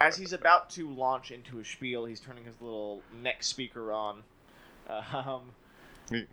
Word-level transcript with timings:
as 0.00 0.16
he's 0.16 0.32
about 0.32 0.70
to 0.70 0.88
launch 0.88 1.30
into 1.30 1.56
his 1.56 1.68
spiel, 1.68 2.04
he's 2.04 2.20
turning 2.20 2.44
his 2.44 2.60
little 2.60 3.02
neck 3.22 3.42
speaker 3.42 3.92
on. 3.92 4.22
Um, 4.88 5.40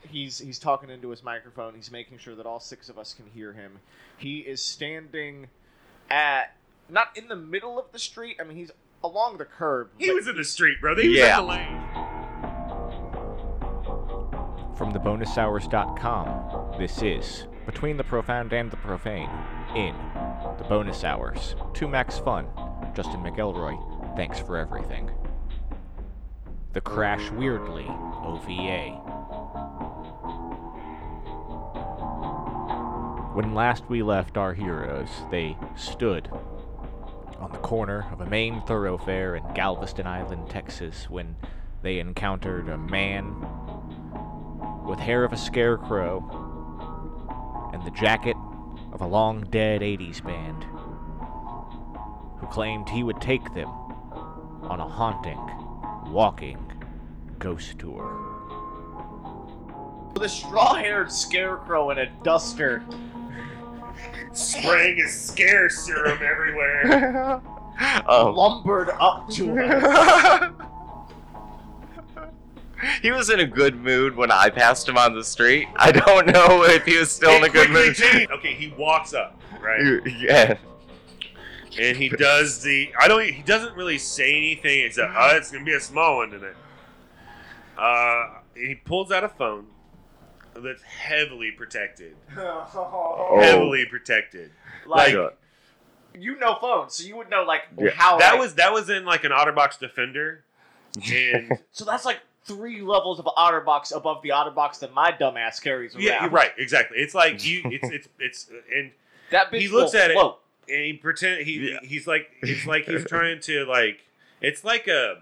he's 0.10 0.38
he's 0.38 0.60
talking 0.60 0.90
into 0.90 1.10
his 1.10 1.24
microphone. 1.24 1.74
He's 1.76 1.92
making 1.92 2.20
sure 2.20 2.36
that 2.36 2.46
all 2.46 2.60
six 2.60 2.90
of 2.90 2.98
us 3.00 3.14
can 3.14 3.26
hear 3.34 3.54
him. 3.54 3.80
He 4.18 4.40
is 4.40 4.62
standing 4.62 5.48
at 6.10 6.56
not 6.90 7.08
in 7.16 7.28
the 7.28 7.36
middle 7.36 7.80
of 7.80 7.92
the 7.92 8.00
street. 8.00 8.38
I 8.40 8.44
mean, 8.44 8.58
he's 8.58 8.72
along 9.04 9.38
the 9.38 9.46
curb. 9.46 9.90
He 9.98 10.12
was 10.12 10.28
in 10.28 10.38
the 10.38 10.44
street, 10.44 10.80
brother. 10.80 11.02
He 11.02 11.10
was 11.10 11.20
in 11.20 11.36
the 11.36 11.42
lane. 11.42 11.82
From 14.76 14.92
thebonushours.com, 14.92 16.80
this 16.80 17.02
is 17.02 17.48
Between 17.66 17.98
the 17.98 18.04
Profound 18.04 18.54
and 18.54 18.70
the 18.72 18.78
Profane 18.78 19.30
in 19.76 19.96
the 20.58 20.64
Bonus 20.68 21.04
Hours. 21.04 21.56
To 21.76 21.88
Max 21.88 22.18
Fun, 22.20 22.48
Justin 22.96 23.22
McElroy, 23.22 24.16
thanks 24.16 24.40
for 24.40 24.58
everything. 24.58 25.10
The 26.74 26.82
Crash 26.82 27.30
Weirdly 27.32 27.86
OVA. 27.88 29.00
When 33.34 33.54
last 33.56 33.90
we 33.90 34.04
left 34.04 34.38
our 34.38 34.54
heroes, 34.54 35.10
they 35.32 35.58
stood 35.76 36.30
on 37.40 37.52
the 37.52 37.58
corner 37.58 38.06
of 38.12 38.22
a 38.22 38.26
main 38.26 38.62
thoroughfare 38.62 39.36
in 39.36 39.54
Galveston 39.54 40.08
Island, 40.08 40.50
Texas, 40.50 41.10
when 41.10 41.36
they 41.82 42.00
encountered 42.00 42.70
a 42.70 42.78
man 42.78 43.36
with 44.86 45.00
hair 45.00 45.24
of 45.24 45.34
a 45.34 45.38
scarecrow 45.38 46.20
and 47.74 47.84
the 47.84 47.92
jacket 47.92 48.38
of 48.92 49.02
a 49.02 49.08
long 49.08 49.42
dead 49.50 49.82
80s 49.82 50.24
band 50.24 50.66
who 52.44 52.50
claimed 52.52 52.90
he 52.90 53.04
would 53.04 53.22
take 53.22 53.54
them 53.54 53.70
on 54.64 54.80
a 54.80 54.88
haunting, 54.88 55.40
walking 56.12 56.58
ghost 57.40 57.80
tour. 57.80 58.20
With 60.14 60.24
a 60.24 60.30
straw-haired 60.30 61.12
scarecrow 61.12 61.90
and 61.92 62.00
a 62.00 62.08
duster. 62.24 62.84
Spraying 64.34 64.98
his 64.98 65.14
scare 65.20 65.70
serum 65.70 66.20
everywhere. 66.22 67.42
Um, 68.08 68.36
lumbered 68.36 68.90
up 69.00 69.30
to 69.32 69.58
us. 69.60 70.52
he 73.02 73.12
was 73.12 73.30
in 73.30 73.40
a 73.40 73.48
good 73.48 73.76
mood 73.78 74.16
when 74.18 74.32
I 74.32 74.50
passed 74.50 74.90
him 74.90 74.98
on 74.98 75.16
the 75.16 75.24
street. 75.24 75.68
I 75.78 75.92
don't 75.94 76.28
know 76.28 76.64
if 76.66 76.84
he 76.84 76.98
was 76.98 77.10
still 77.12 77.32
in 77.38 77.44
a 77.44 77.50
good 77.50 77.70
mood. 77.70 77.96
changed. 77.96 78.32
Okay, 78.32 78.54
he 78.54 78.74
walks 78.78 79.14
up, 79.14 79.40
right? 79.62 80.02
Yeah. 80.20 80.58
And 81.80 81.98
he 81.98 82.10
does 82.10 82.62
the. 82.62 82.92
I 83.00 83.08
don't. 83.08 83.24
He 83.28 83.42
doesn't 83.44 83.76
really 83.76 83.98
say 83.98 84.36
anything 84.36 84.86
except, 84.86 85.12
"Oh, 85.16 85.36
it's 85.36 85.52
gonna 85.52 85.64
be 85.66 85.74
a 85.74 85.80
small 85.80 86.18
one 86.18 86.32
tonight." 86.32 86.56
Uh, 87.78 88.40
he 88.56 88.76
pulls 88.76 89.12
out 89.12 89.24
a 89.24 89.30
phone 89.30 89.66
that's 90.56 90.84
heavily 90.84 91.52
protected. 91.52 92.16
Oh. 92.38 93.40
Heavily 93.42 93.86
protected. 93.90 94.52
like 94.86 95.12
Sure. 95.12 95.34
you 96.14 96.38
know 96.38 96.56
phones, 96.62 96.94
so 96.96 97.04
you 97.08 97.16
would 97.18 97.30
know 97.30 97.44
like 97.44 97.64
Yeah. 97.78 97.90
how 97.96 98.18
That 98.18 98.32
like- 98.34 98.40
was 98.42 98.56
that 98.56 98.72
was 98.74 98.90
in 98.90 99.06
like 99.06 99.24
an 99.24 99.32
OtterBox 99.32 99.80
Defender, 99.80 100.44
and 101.12 101.58
so 101.72 101.86
that's 101.86 102.06
like 102.06 102.20
three 102.46 102.82
levels 102.82 103.20
of 103.20 103.26
OtterBox 103.26 103.96
above 103.96 104.22
the 104.22 104.30
OtterBox 104.30 104.80
that 104.80 104.94
my 104.94 105.12
dumbass 105.12 105.62
carries 105.62 105.96
around. 105.96 106.04
yeah, 106.04 106.22
you're 106.24 106.32
right, 106.32 106.52
exactly. 106.58 106.98
It's 107.00 107.16
like 107.16 107.44
you. 107.46 107.62
It's 107.66 107.90
it's 107.90 108.08
it's 108.20 108.50
and 108.76 108.92
That 109.32 109.52
bitch 109.52 109.60
He 109.62 109.68
looks 109.70 109.94
will 109.94 110.02
at 110.02 110.12
it- 110.12 110.16
float. 110.16 110.40
And 110.70 110.82
he 110.86 110.94
pretend 110.94 111.46
he 111.46 111.72
Yeah. 111.72 111.80
he's 111.84 112.08
like 112.08 112.30
it's 112.42 112.66
like 112.74 112.86
he's 112.86 113.06
trying 113.06 113.40
to 113.42 113.66
like 113.66 114.02
it's 114.42 114.64
like 114.64 114.88
a 114.88 115.22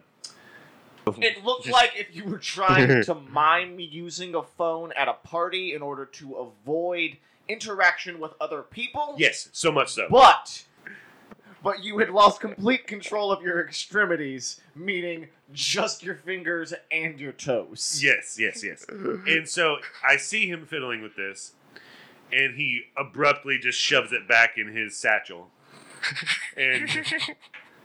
It 1.19 1.43
looked 1.43 1.67
like 1.67 1.91
if 1.97 2.15
you 2.15 2.23
were 2.25 2.37
trying 2.37 3.03
to 3.03 3.15
mime 3.15 3.79
using 3.79 4.35
a 4.35 4.43
phone 4.43 4.91
at 4.93 5.07
a 5.07 5.13
party 5.13 5.73
in 5.73 5.81
order 5.81 6.05
to 6.05 6.35
avoid 6.35 7.17
interaction 7.47 8.19
with 8.19 8.31
other 8.39 8.61
people. 8.61 9.15
yes, 9.17 9.49
so 9.51 9.71
much 9.71 9.89
so. 9.93 10.07
But 10.09 10.65
but 11.63 11.83
you 11.83 11.99
had 11.99 12.09
lost 12.09 12.39
complete 12.41 12.87
control 12.87 13.31
of 13.31 13.43
your 13.43 13.63
extremities, 13.63 14.61
meaning 14.75 15.27
just 15.53 16.01
your 16.01 16.15
fingers 16.15 16.73
and 16.91 17.19
your 17.19 17.33
toes. 17.33 17.99
Yes, 18.03 18.37
yes, 18.39 18.63
yes. 18.63 18.83
And 18.89 19.47
so 19.47 19.77
I 20.07 20.17
see 20.17 20.47
him 20.47 20.65
fiddling 20.65 21.03
with 21.03 21.15
this, 21.15 21.51
and 22.33 22.55
he 22.55 22.83
abruptly 22.97 23.57
just 23.57 23.79
shoves 23.79 24.11
it 24.11 24.27
back 24.27 24.57
in 24.57 24.75
his 24.75 24.97
satchel. 24.97 25.49
And 26.57 26.89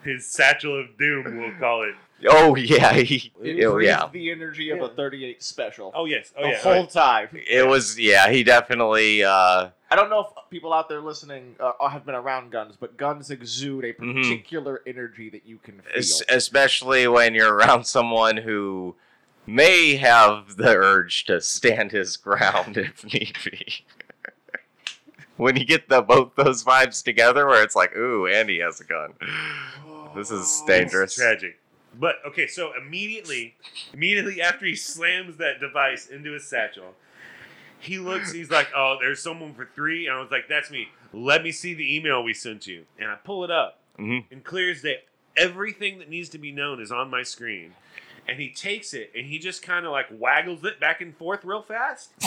his 0.05 0.27
satchel 0.27 0.81
of 0.81 0.97
doom, 0.99 1.39
we'll 1.39 1.53
call 1.59 1.83
it. 1.83 1.95
Oh 2.29 2.57
yeah. 2.57 2.95
He, 2.95 3.31
It 3.43 3.63
oh 3.67 3.75
breathed 3.75 3.89
yeah. 3.91 4.09
the 4.11 4.31
energy 4.31 4.71
of 4.71 4.81
a 4.81 4.89
38 4.89 5.43
special. 5.43 5.93
Oh 5.95 6.07
yes, 6.07 6.33
oh 6.39 6.45
the 6.45 6.49
yeah. 6.51 6.59
whole 6.61 6.87
time. 6.87 7.29
It 7.33 7.67
was 7.69 7.99
yeah. 7.99 8.31
He 8.31 8.43
definitely. 8.43 9.23
uh 9.23 9.69
I 9.91 9.95
don't 9.95 10.09
know 10.11 10.21
if 10.21 10.51
people 10.51 10.73
out 10.73 10.89
there 10.89 11.01
listening 11.01 11.55
uh, 11.61 11.89
have 11.89 12.05
been 12.07 12.15
around 12.17 12.51
guns, 12.51 12.75
but 12.81 12.97
guns 12.97 13.31
exude 13.31 13.85
a 13.85 13.93
Mhm. 13.93 14.15
particular 14.23 14.81
energy 14.87 15.29
that 15.31 15.47
you 15.47 15.59
can 15.59 15.81
feel. 15.83 15.93
es- 15.95 16.23
especially 16.29 17.07
when 17.07 17.35
you're 17.35 17.55
around 17.55 17.85
someone 17.85 18.39
who 18.39 18.97
may 19.47 19.95
have 19.97 20.57
the 20.57 20.75
urge 20.75 21.25
to 21.27 21.41
stand 21.41 21.93
his 21.93 22.17
ground 22.17 22.77
if 22.79 23.05
need 23.05 23.37
be. 23.45 23.85
When 25.37 25.57
you 25.57 25.65
get 25.65 25.89
the 25.89 26.03
both 26.03 26.35
those 26.37 26.65
vibes 26.65 27.03
together, 27.03 27.47
where 27.47 27.63
it's 27.63 27.77
like, 27.77 27.95
ooh, 27.97 28.27
Andy 28.27 28.61
has 28.61 28.81
a 28.81 28.85
gun. 28.85 29.15
This 30.15 30.31
is 30.31 30.63
dangerous. 30.67 31.13
It's 31.13 31.17
tragic. 31.17 31.59
But 31.99 32.17
okay, 32.27 32.47
so 32.47 32.73
immediately, 32.77 33.55
immediately 33.93 34.41
after 34.43 34.67
he 34.67 34.75
slams 34.77 35.37
that 35.39 35.61
device 35.61 36.07
into 36.07 36.33
his 36.33 36.47
satchel, 36.47 36.95
he 37.79 37.99
looks. 37.99 38.33
He's 38.33 38.51
like, 38.51 38.69
"Oh, 38.75 38.97
there's 39.01 39.23
someone 39.23 39.55
for 39.55 39.69
three. 39.75 40.07
And 40.07 40.17
I 40.17 40.21
was 40.21 40.31
like, 40.31 40.49
"That's 40.49 40.71
me. 40.71 40.89
Let 41.13 41.43
me 41.43 41.53
see 41.53 41.75
the 41.75 41.97
email 41.97 42.23
we 42.23 42.35
sent 42.35 42.67
you." 42.67 42.85
And 42.99 43.11
I 43.11 43.15
pull 43.17 43.45
it 43.45 43.51
up, 43.51 43.79
Mhm. 43.99 44.25
and 44.31 44.45
clear 44.45 44.71
as 44.71 44.83
day, 44.83 45.03
everything 45.37 45.99
that 45.99 46.09
needs 46.09 46.29
to 46.31 46.39
be 46.39 46.53
known 46.53 46.81
is 46.81 46.91
on 46.93 47.09
my 47.11 47.23
screen. 47.23 47.75
And 48.29 48.41
he 48.41 48.51
takes 48.51 48.93
it 48.93 49.13
and 49.17 49.25
he 49.25 49.39
just 49.39 49.63
kind 49.63 49.87
of 49.87 49.93
like 49.93 50.07
waggles 50.11 50.65
it 50.65 50.81
back 50.81 51.01
and 51.01 51.17
forth 51.17 51.45
real 51.45 51.63
fast. 51.63 52.11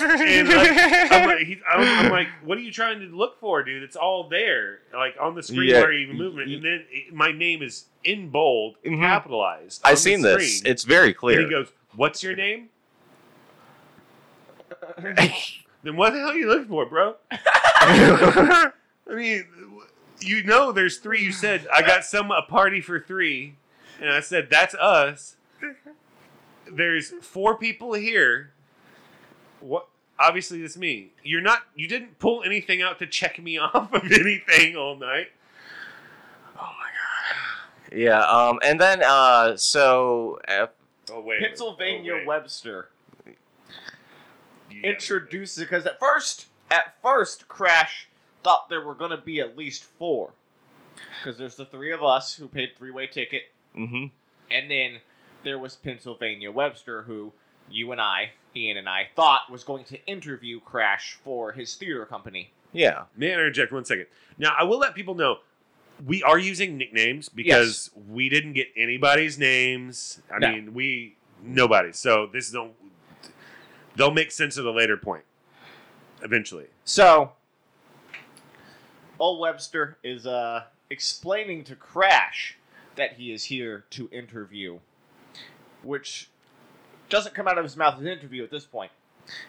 and 0.00 0.48
like, 0.48 0.70
I'm, 1.12 1.26
like, 1.28 1.38
he's, 1.46 1.58
I'm, 1.70 2.06
I'm 2.06 2.10
like, 2.10 2.28
what 2.42 2.56
are 2.56 2.62
you 2.62 2.72
trying 2.72 3.00
to 3.00 3.06
look 3.06 3.38
for, 3.38 3.62
dude? 3.62 3.82
It's 3.82 3.96
all 3.96 4.28
there, 4.30 4.78
like 4.94 5.14
on 5.20 5.34
the 5.34 5.42
screen 5.42 5.68
Yeah. 5.68 5.80
where 5.82 5.92
you 5.92 6.06
even 6.06 6.16
move 6.16 6.38
it. 6.38 6.48
And 6.48 6.64
then 6.64 6.84
it, 6.90 7.12
my 7.12 7.32
name 7.32 7.62
is 7.62 7.84
in 8.02 8.30
bold, 8.30 8.76
Mhm. 8.84 8.98
capitalized. 9.00 9.82
I've 9.84 9.96
the 9.96 10.00
seen 10.00 10.22
this. 10.22 10.62
It's 10.64 10.84
very 10.84 11.12
clear. 11.12 11.40
And 11.40 11.46
he 11.48 11.50
goes, 11.54 11.68
"What's 11.94 12.22
your 12.22 12.34
name?" 12.34 12.70
then 14.98 15.96
what 15.96 16.12
the 16.12 16.18
hell 16.20 16.30
are 16.30 16.36
you 16.36 16.48
looking 16.48 16.68
for, 16.68 16.86
bro? 16.86 17.16
I 17.30 18.72
mean, 19.08 19.46
you 20.20 20.42
know, 20.44 20.72
there's 20.72 20.98
three. 20.98 21.22
You 21.22 21.32
said 21.32 21.66
I 21.74 21.82
got 21.82 22.04
some 22.04 22.30
a 22.30 22.42
party 22.42 22.80
for 22.80 23.00
three, 23.00 23.56
and 24.00 24.10
I 24.10 24.20
said 24.20 24.48
that's 24.50 24.74
us. 24.74 25.36
There's 26.70 27.10
four 27.22 27.56
people 27.56 27.94
here. 27.94 28.52
What? 29.60 29.88
Obviously, 30.20 30.62
it's 30.62 30.76
me. 30.76 31.12
You're 31.22 31.40
not. 31.40 31.60
You 31.74 31.88
didn't 31.88 32.18
pull 32.18 32.42
anything 32.42 32.82
out 32.82 32.98
to 32.98 33.06
check 33.06 33.40
me 33.42 33.58
off 33.58 33.92
of 33.92 34.10
anything 34.12 34.76
all 34.76 34.96
night. 34.96 35.28
Oh 36.56 36.60
my 36.60 36.66
god. 36.66 37.98
Yeah. 37.98 38.20
Um. 38.20 38.58
And 38.62 38.80
then 38.80 39.02
uh. 39.02 39.56
So. 39.56 40.38
Uh, 40.46 40.66
Oh 41.10 41.20
wait. 41.20 41.40
Pennsylvania 41.40 42.12
oh, 42.12 42.16
wait. 42.18 42.26
Webster 42.26 42.88
Yeah. 43.26 44.80
introduces 44.82 45.64
because 45.64 45.86
at 45.86 45.98
first, 45.98 46.46
at 46.70 47.00
first, 47.02 47.48
Crash 47.48 48.08
thought 48.42 48.68
there 48.68 48.82
were 48.82 48.94
going 48.94 49.10
to 49.10 49.16
be 49.16 49.40
at 49.40 49.56
least 49.56 49.84
four. 49.84 50.32
Because 51.18 51.38
there's 51.38 51.56
the 51.56 51.64
three 51.64 51.92
of 51.92 52.02
us 52.02 52.34
who 52.34 52.48
paid 52.48 52.76
three-way 52.76 53.06
ticket, 53.06 53.44
hmm 53.86 54.06
and 54.50 54.70
then 54.70 54.98
there 55.44 55.58
was 55.58 55.76
Pennsylvania 55.76 56.50
Webster 56.50 57.02
who 57.02 57.32
you 57.70 57.92
and 57.92 58.00
I, 58.00 58.30
Ian 58.56 58.76
and 58.78 58.88
I, 58.88 59.08
thought 59.14 59.42
was 59.50 59.62
going 59.62 59.84
to 59.84 60.04
interview 60.06 60.58
Crash 60.60 61.18
for 61.22 61.52
his 61.52 61.74
theater 61.74 62.06
company. 62.06 62.50
Yeah. 62.72 63.04
May 63.16 63.30
I 63.30 63.34
interject 63.34 63.72
one 63.72 63.84
second? 63.84 64.06
Now, 64.38 64.54
I 64.58 64.64
will 64.64 64.78
let 64.78 64.94
people 64.94 65.14
know 65.14 65.38
we 66.04 66.22
are 66.22 66.38
using 66.38 66.76
nicknames 66.78 67.28
because 67.28 67.90
we 68.08 68.28
didn't 68.28 68.54
get 68.54 68.68
anybody's 68.76 69.38
names. 69.38 70.20
I 70.34 70.38
No. 70.38 70.50
mean, 70.52 70.74
we 70.74 71.16
nobody. 71.42 71.92
So 71.92 72.26
this 72.26 72.50
don't 72.50 72.72
they'll 73.96 74.10
make 74.10 74.30
sense 74.30 74.58
at 74.58 74.64
a 74.64 74.70
later 74.70 74.96
point. 74.96 75.24
Eventually, 76.22 76.66
So, 76.84 77.32
old 79.20 79.38
Webster 79.40 79.98
is 80.02 80.26
uh, 80.26 80.64
explaining 80.90 81.62
to 81.64 81.76
Crash 81.76 82.57
that 82.98 83.14
he 83.14 83.32
is 83.32 83.44
here 83.44 83.84
to 83.90 84.08
interview, 84.12 84.78
which 85.82 86.28
doesn't 87.08 87.34
come 87.34 87.48
out 87.48 87.56
of 87.56 87.64
his 87.64 87.76
mouth 87.76 87.98
as 87.98 88.04
interview 88.04 88.44
at 88.44 88.50
this 88.50 88.66
point. 88.66 88.92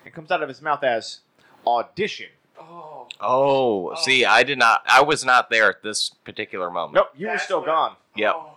It 0.06 0.14
comes 0.14 0.32
out 0.32 0.42
of 0.42 0.48
his 0.48 0.62
mouth 0.62 0.84
as 0.84 1.20
audition. 1.68 2.28
Oh. 2.58 3.08
oh. 3.20 3.92
Oh, 3.92 3.96
see, 3.96 4.24
I 4.24 4.44
did 4.44 4.58
not. 4.58 4.84
I 4.88 5.02
was 5.02 5.26
not 5.26 5.50
there 5.50 5.70
at 5.70 5.84
this 5.84 6.10
particular 6.24 6.70
moment. 6.70 6.96
Nope, 6.96 7.10
you 7.18 7.28
were 7.28 7.34
That's 7.34 7.44
still 7.44 7.60
what- 7.60 7.66
gone. 7.68 7.96
Yep. 8.16 8.34
Oh. 8.36 8.56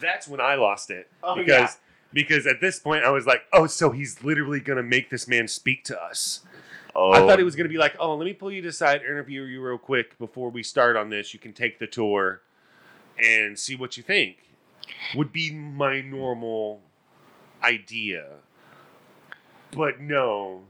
That's 0.00 0.28
when 0.28 0.40
I 0.40 0.54
lost 0.54 0.90
it. 0.90 1.10
Oh, 1.22 1.34
because 1.34 1.60
yeah. 1.60 1.74
because 2.12 2.46
at 2.46 2.60
this 2.60 2.78
point 2.78 3.04
I 3.04 3.10
was 3.10 3.26
like, 3.26 3.42
oh, 3.52 3.66
so 3.66 3.90
he's 3.90 4.22
literally 4.22 4.60
gonna 4.60 4.82
make 4.82 5.10
this 5.10 5.26
man 5.26 5.48
speak 5.48 5.82
to 5.84 6.00
us. 6.00 6.42
Oh, 6.94 7.10
I 7.12 7.18
thought 7.18 7.38
he 7.38 7.44
was 7.44 7.56
gonna 7.56 7.68
be 7.68 7.78
like, 7.78 7.96
oh, 7.98 8.14
let 8.14 8.24
me 8.24 8.32
pull 8.32 8.52
you 8.52 8.62
to 8.62 8.68
the 8.68 8.72
side, 8.72 9.02
interview 9.02 9.42
you 9.42 9.60
real 9.60 9.78
quick 9.78 10.16
before 10.18 10.50
we 10.50 10.62
start 10.62 10.96
on 10.96 11.10
this. 11.10 11.34
You 11.34 11.40
can 11.40 11.52
take 11.52 11.80
the 11.80 11.88
tour 11.88 12.42
and 13.18 13.58
see 13.58 13.76
what 13.76 13.96
you 13.96 14.02
think. 14.02 14.38
Would 15.14 15.32
be 15.32 15.52
my 15.52 16.00
normal 16.00 16.80
idea. 17.62 18.26
But 19.70 20.00
no, 20.00 20.62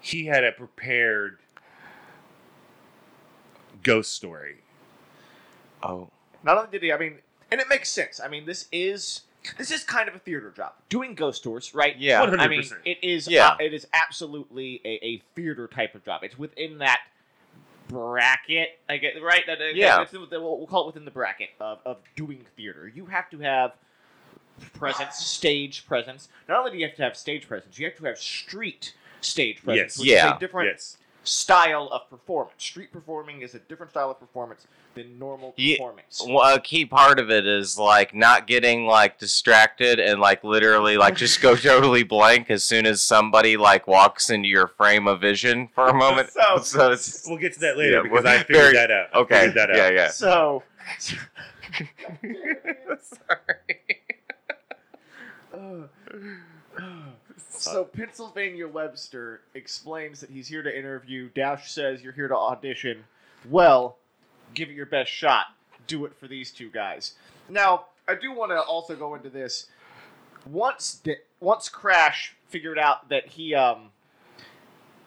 he 0.00 0.26
had 0.26 0.44
a 0.44 0.52
prepared 0.52 1.38
ghost 3.82 4.12
story. 4.12 4.56
Oh, 5.82 6.08
Not 6.44 6.58
only 6.58 6.70
did 6.70 6.82
he, 6.82 6.92
I 6.92 6.98
mean, 6.98 7.18
and 7.50 7.60
it 7.60 7.68
makes 7.68 7.90
sense. 7.90 8.20
I 8.20 8.28
mean, 8.28 8.46
this 8.46 8.68
is 8.70 9.22
this 9.58 9.70
is 9.70 9.82
kind 9.82 10.08
of 10.08 10.14
a 10.14 10.18
theater 10.18 10.52
job, 10.54 10.74
doing 10.88 11.14
ghost 11.14 11.42
tours, 11.42 11.74
right? 11.74 11.96
yeah. 11.98 12.24
100%. 12.24 12.38
I 12.38 12.48
mean, 12.48 12.64
it 12.84 12.98
is. 13.02 13.28
Yeah. 13.28 13.48
uh, 13.48 13.56
it 13.60 13.74
is 13.74 13.86
absolutely 13.92 14.80
a, 14.84 15.04
a 15.04 15.22
theater 15.34 15.66
type 15.66 15.94
of 15.94 16.04
job. 16.04 16.22
It's 16.22 16.38
within 16.38 16.78
that 16.78 17.00
bracket. 17.92 18.78
I 18.88 18.96
get 18.96 19.22
right. 19.22 19.42
That, 19.46 19.58
that- 19.58 19.74
Yeah. 19.74 20.02
it's- 20.02 20.12
we'll, 20.12 20.58
we'll 20.58 20.66
call 20.66 20.84
it 20.84 20.86
within 20.86 21.04
the 21.04 21.10
bracket 21.10 21.50
of, 21.60 21.78
of 21.84 21.98
doing 22.16 22.44
theater. 22.56 22.90
You 22.92 23.06
have 23.06 23.28
to 23.30 23.38
have 23.40 23.72
presence, 24.74 25.16
stage 25.24 25.86
presence. 25.86 26.28
Not 26.48 26.58
only 26.58 26.72
do 26.72 26.78
you 26.78 26.86
have 26.86 26.96
to 26.96 27.02
have 27.02 27.16
stage 27.16 27.46
presence, 27.46 27.78
you 27.78 27.86
have 27.86 27.96
to 27.98 28.04
have 28.04 28.18
street 28.18 28.94
stage 29.20 29.62
presence. 29.64 29.96
Yes. 29.96 29.98
which 29.98 30.08
Yeah. 30.08 30.30
Is 30.32 30.36
a 30.36 30.40
different 30.40 30.68
Yes. 30.72 30.96
Style 31.24 31.88
of 31.92 32.08
performance. 32.10 32.62
Street 32.62 32.92
performing 32.92 33.42
is 33.42 33.54
a 33.54 33.58
different 33.60 33.90
style 33.92 34.10
of 34.10 34.18
performance 34.20 34.66
than 34.94 35.18
normal 35.18 35.54
Ye- 35.56 35.76
performance. 35.76 36.22
Well, 36.26 36.54
a 36.54 36.60
key 36.60 36.84
part 36.84 37.18
of 37.18 37.30
it 37.30 37.46
is 37.46 37.78
like 37.78 38.14
not 38.14 38.46
getting 38.46 38.86
like 38.86 39.18
distracted 39.18 39.98
and 40.00 40.20
like 40.20 40.44
literally 40.44 40.96
like 40.96 41.16
just 41.16 41.40
go 41.40 41.54
totally 41.56 42.02
blank 42.02 42.50
as 42.50 42.62
soon 42.64 42.84
as 42.86 43.02
somebody 43.02 43.56
like 43.56 43.86
walks 43.86 44.28
into 44.30 44.48
your 44.48 44.66
frame 44.66 45.06
of 45.08 45.20
vision 45.20 45.68
for 45.74 45.88
a 45.88 45.94
moment. 45.94 46.30
So- 46.42 46.58
so 46.62 46.92
it's 46.92 47.26
We'll 47.26 47.38
get 47.38 47.54
to 47.54 47.60
that 47.60 47.78
later 47.78 47.96
Yeah, 47.96 48.02
because 48.02 48.24
I 48.24 48.38
figured 48.38 48.56
very- 48.56 48.74
that 48.74 48.90
out. 48.90 49.08
I 49.14 49.18
okay. 49.20 49.34
figured 49.46 49.54
that 49.56 49.70
out. 49.70 49.76
Yeah, 49.76 49.90
yeah. 49.90 50.08
So. 50.10 50.62
Sorry. 53.00 53.76
Uh, 55.54 55.86
So 57.70 57.84
Pennsylvania 57.84 58.66
Webster 58.66 59.42
explains 59.54 60.20
that 60.20 60.30
he's 60.30 60.48
here 60.48 60.62
to 60.62 60.76
interview. 60.78 61.28
Dash 61.34 61.70
says 61.70 62.02
you're 62.02 62.12
here 62.12 62.28
to 62.28 62.36
audition. 62.36 63.04
Well, 63.48 63.98
give 64.54 64.68
it 64.68 64.74
your 64.74 64.86
best 64.86 65.10
shot. 65.10 65.46
Do 65.86 66.04
it 66.04 66.14
for 66.16 66.26
these 66.26 66.50
two 66.50 66.70
guys. 66.70 67.14
Now, 67.48 67.86
I 68.08 68.14
do 68.14 68.32
want 68.32 68.50
to 68.50 68.60
also 68.60 68.96
go 68.96 69.14
into 69.14 69.30
this. 69.30 69.66
Once 70.44 71.00
once 71.40 71.68
Crash 71.68 72.34
figured 72.48 72.78
out 72.78 73.08
that 73.08 73.28
he 73.28 73.54
um 73.54 73.90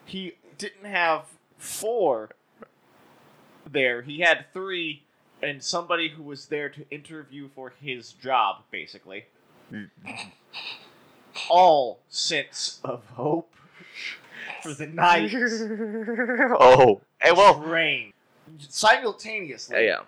he 0.06 0.34
didn't 0.58 0.86
have 0.86 1.26
four 1.58 2.30
there, 3.70 4.02
he 4.02 4.20
had 4.20 4.46
three 4.54 5.04
and 5.42 5.62
somebody 5.62 6.10
who 6.10 6.24
was 6.24 6.46
there 6.46 6.70
to 6.70 6.90
interview 6.90 7.50
for 7.54 7.74
his 7.82 8.14
job 8.14 8.64
basically 8.72 9.26
all 11.50 12.00
sense 12.10 12.80
of 12.84 13.04
hope 13.14 13.54
for 14.64 14.74
the 14.74 14.88
night 14.88 15.32
oh, 16.60 17.02
hey, 17.22 17.32
well, 17.32 17.60
drained. 17.62 18.14
Simultaneously, 18.60 19.86
yeah. 19.86 20.02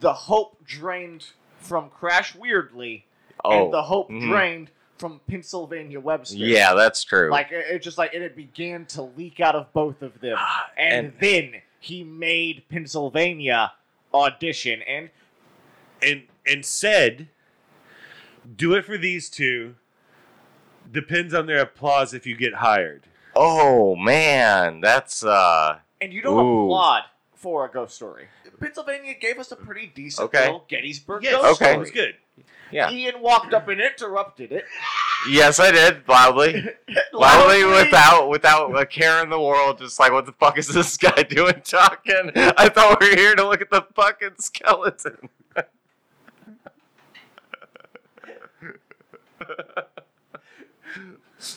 the 0.00 0.12
hope 0.12 0.56
drained 0.64 1.26
from 1.58 1.90
Crash 1.90 2.34
Weirdly, 2.34 3.04
Oh, 3.44 3.64
and 3.64 3.72
the 3.72 3.82
hope 3.82 4.10
mhm. 4.10 4.28
drained 4.28 4.70
from 4.98 5.20
Pennsylvania 5.28 6.00
Webster. 6.00 6.36
yeah, 6.38 6.72
that's 6.74 7.04
true. 7.04 7.30
Like 7.30 7.52
it, 7.52 7.66
it 7.68 7.82
just 7.82 7.98
like 7.98 8.14
and 8.14 8.22
it 8.22 8.34
began 8.34 8.86
to 8.86 9.02
leak 9.02 9.40
out 9.40 9.54
of 9.54 9.72
both 9.72 10.00
of 10.02 10.20
them, 10.20 10.38
and, 10.76 11.06
And- 11.08 11.12
then 11.20 11.62
he 11.80 12.02
made 12.02 12.64
Pennsylvania 12.70 13.72
audition, 14.14 14.80
and 14.82 15.10
and 16.00 16.22
and 16.46 16.64
said, 16.64 17.28
"Do 18.56 18.74
it 18.74 18.84
for 18.84 18.96
these 18.96 19.28
two. 19.28 19.74
Depends 20.92 21.34
on 21.34 21.46
their 21.46 21.60
applause 21.60 22.14
if 22.14 22.26
you 22.26 22.36
get 22.36 22.54
hired." 22.54 23.02
oh 23.38 23.94
man, 23.96 24.80
that's 24.80 25.22
uh, 25.24 25.78
and 26.00 26.10
you 26.12 26.22
don't 26.22 26.42
Ooh. 26.44 26.64
applaud 26.64 27.02
for 27.34 27.66
a 27.66 27.70
ghost 27.70 27.94
story. 27.96 28.28
Pennsylvania 28.58 29.12
gave 29.20 29.38
us 29.38 29.52
a 29.52 29.56
pretty 29.56 29.88
decent 29.94 30.24
Okay. 30.26 30.46
little 30.46 30.64
Gettysburg 30.68 31.22
Yes, 31.22 31.34
ghost 31.34 31.60
Okay. 31.60 31.74
it 31.74 31.78
was 31.78 31.88
story. 31.90 32.14
good. 32.36 32.44
yeah. 32.70 32.90
Ian 32.90 33.20
walked 33.20 33.52
up 33.52 33.68
and 33.68 33.78
interrupted 33.82 34.52
it. 34.52 34.64
Yes, 35.28 35.60
I 35.60 35.70
did 35.72 36.04
loudly. 36.08 36.64
Loudly, 37.12 37.64
without 37.66 38.30
without 38.30 38.74
a 38.80 38.86
care 38.86 39.22
in 39.22 39.28
the 39.28 39.38
world, 39.38 39.76
just 39.78 40.00
like, 40.00 40.12
what 40.12 40.24
the 40.24 40.32
fuck 40.32 40.56
is 40.56 40.68
this 40.68 40.96
guy 40.96 41.22
doing 41.28 41.60
talking? 41.62 42.30
I 42.34 42.70
thought 42.70 42.98
we 43.02 43.10
were 43.10 43.16
here 43.16 43.34
to 43.34 43.46
look 43.46 43.60
at 43.60 43.68
the 43.70 43.84
fucking 43.94 44.36
skeleton. 44.38 45.28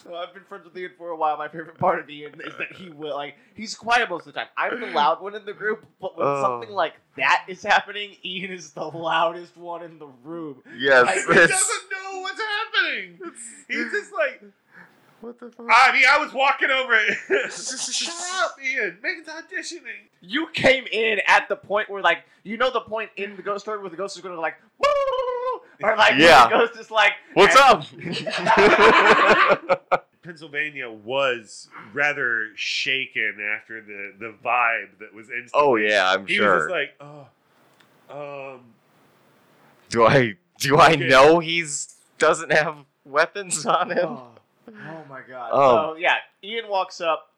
Well, 0.06 0.18
I've 0.22 0.34
been 0.34 0.44
friends 0.44 0.66
with 0.66 0.76
Ian 0.78 0.92
for 0.98 1.10
a 1.12 1.16
while. 1.18 1.38
My 1.38 1.48
favorite 1.48 1.78
part 1.78 2.00
of 2.00 2.10
Ian 2.10 2.34
is 2.46 2.54
that 2.58 2.74
he 2.76 2.90
will 2.90 3.16
like 3.16 3.38
he's 3.56 3.76
quiet 3.76 4.10
most 4.10 4.28
of 4.28 4.34
the 4.34 4.40
time. 4.40 4.50
I'm 4.58 4.80
the 4.82 4.88
loud 4.94 5.22
one 5.22 5.36
in 5.36 5.46
the 5.46 5.54
group, 5.54 5.86
but 6.02 6.18
when 6.18 6.28
Oh. 6.28 6.42
something 6.42 6.76
like 6.76 6.94
that 7.16 7.46
is 7.48 7.64
happening, 7.64 8.16
Ian 8.26 8.52
is 8.52 8.72
the 8.72 8.84
loudest 8.84 9.56
one 9.56 9.82
in 9.84 9.98
the 9.98 10.08
room. 10.24 10.62
Yes, 10.78 11.06
Like, 11.06 11.18
He 11.40 11.48
doesn't 11.48 11.84
know 11.92 12.20
what's 12.22 12.42
happening. 12.42 13.20
He's 13.70 13.92
just 13.92 14.12
like, 14.14 14.44
what 15.22 15.40
the 15.40 15.50
fuck? 15.52 15.68
I 15.70 15.92
mean, 15.94 16.04
I 16.10 16.18
was 16.18 16.34
walking 16.34 16.70
over 16.72 16.94
it. 16.96 17.52
Shut 17.52 18.14
up, 18.44 18.56
Ian. 18.62 18.98
Megan's 19.02 19.28
auditioning. 19.28 20.08
You 20.22 20.48
came 20.54 20.86
in 20.92 21.20
at 21.28 21.48
the 21.48 21.56
point 21.56 21.90
where 21.90 22.02
like 22.02 22.20
you 22.44 22.58
know 22.58 22.70
the 22.72 22.82
point 22.82 23.12
in 23.16 23.36
the 23.38 23.42
ghost 23.44 23.64
story 23.66 23.80
where 23.80 23.90
the 23.90 23.98
ghost 23.98 24.18
is 24.18 24.22
going 24.24 24.36
to 24.36 24.42
like 24.42 24.56
"Woo!" 24.78 24.89
or 25.84 25.96
like 25.98 26.16
Yeah. 26.18 26.48
the 26.50 26.50
ghost 26.58 26.80
is 26.80 26.92
like 26.92 27.14
What's 27.34 27.56
and- 27.56 27.84
up? 29.64 30.04
Pennsylvania 30.24 30.90
was 30.92 31.70
rather 31.94 32.50
shaken 32.56 33.38
after 33.58 33.82
the 33.82 34.14
the 34.20 34.34
vibe 34.44 35.00
that 35.00 35.14
was 35.14 35.30
instantly. 35.30 35.52
oh 35.54 35.76
yeah, 35.78 36.12
I'm 36.14 36.28
He 36.28 36.36
sure. 36.36 36.54
was 36.56 36.64
just 36.64 36.72
like, 36.72 36.96
oh, 38.12 38.54
um, 38.56 38.62
do 39.90 40.06
I 40.06 40.36
do 40.60 40.78
I 40.78 40.92
Okay. 40.92 41.08
know 41.08 41.40
he's 41.40 41.96
doesn't 42.18 42.52
have 42.52 42.76
weapons 43.06 43.66
on 43.66 43.92
him? 43.92 44.06
Oh, 44.10 44.28
oh 44.68 45.04
my 45.10 45.22
god. 45.28 45.50
Oh. 45.54 45.94
So 45.94 45.98
yeah, 45.98 46.18
Ian 46.44 46.68
walks 46.68 47.00
up, 47.02 47.32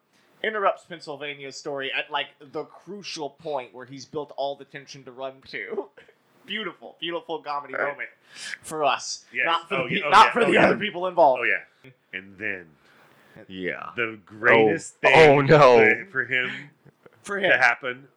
interrupts 0.43 0.83
Pennsylvania's 0.85 1.55
story 1.55 1.91
at 1.97 2.11
like 2.11 2.27
the 2.51 2.63
crucial 2.63 3.29
point 3.29 3.73
where 3.73 3.85
he's 3.85 4.05
built 4.05 4.33
all 4.37 4.55
the 4.55 4.65
tension 4.65 5.03
to 5.05 5.11
run 5.11 5.35
to. 5.51 5.85
beautiful, 6.51 6.97
beautiful 6.99 7.39
comedy 7.41 7.73
Right. 7.73 7.87
moment 7.91 8.09
for 8.61 8.83
us, 8.83 9.25
Yes. 9.33 9.45
not 9.45 9.69
for 9.69 9.75
Oh, 9.75 9.87
the, 9.87 9.95
yeah. 9.95 10.01
pe- 10.01 10.07
Oh, 10.07 10.09
not 10.09 10.25
yeah. 10.27 10.31
for 10.33 10.41
Oh, 10.41 10.45
the 10.45 10.51
yeah. 10.53 10.65
other 10.65 10.77
people 10.77 11.07
involved. 11.07 11.41
oh 11.41 11.43
yeah. 11.43 11.91
And 12.13 12.37
then 12.37 12.67
Yeah. 13.47 13.89
the 13.95 14.19
greatest 14.25 14.97
Oh. 15.03 15.07
thing 15.07 15.29
Oh, 15.29 15.41
no. 15.41 15.89
for- 15.89 16.05
for 16.11 16.25
him 16.25 16.69
For 17.23 17.39
to 17.39 17.45
him, 17.47 17.59
happen 17.59 18.07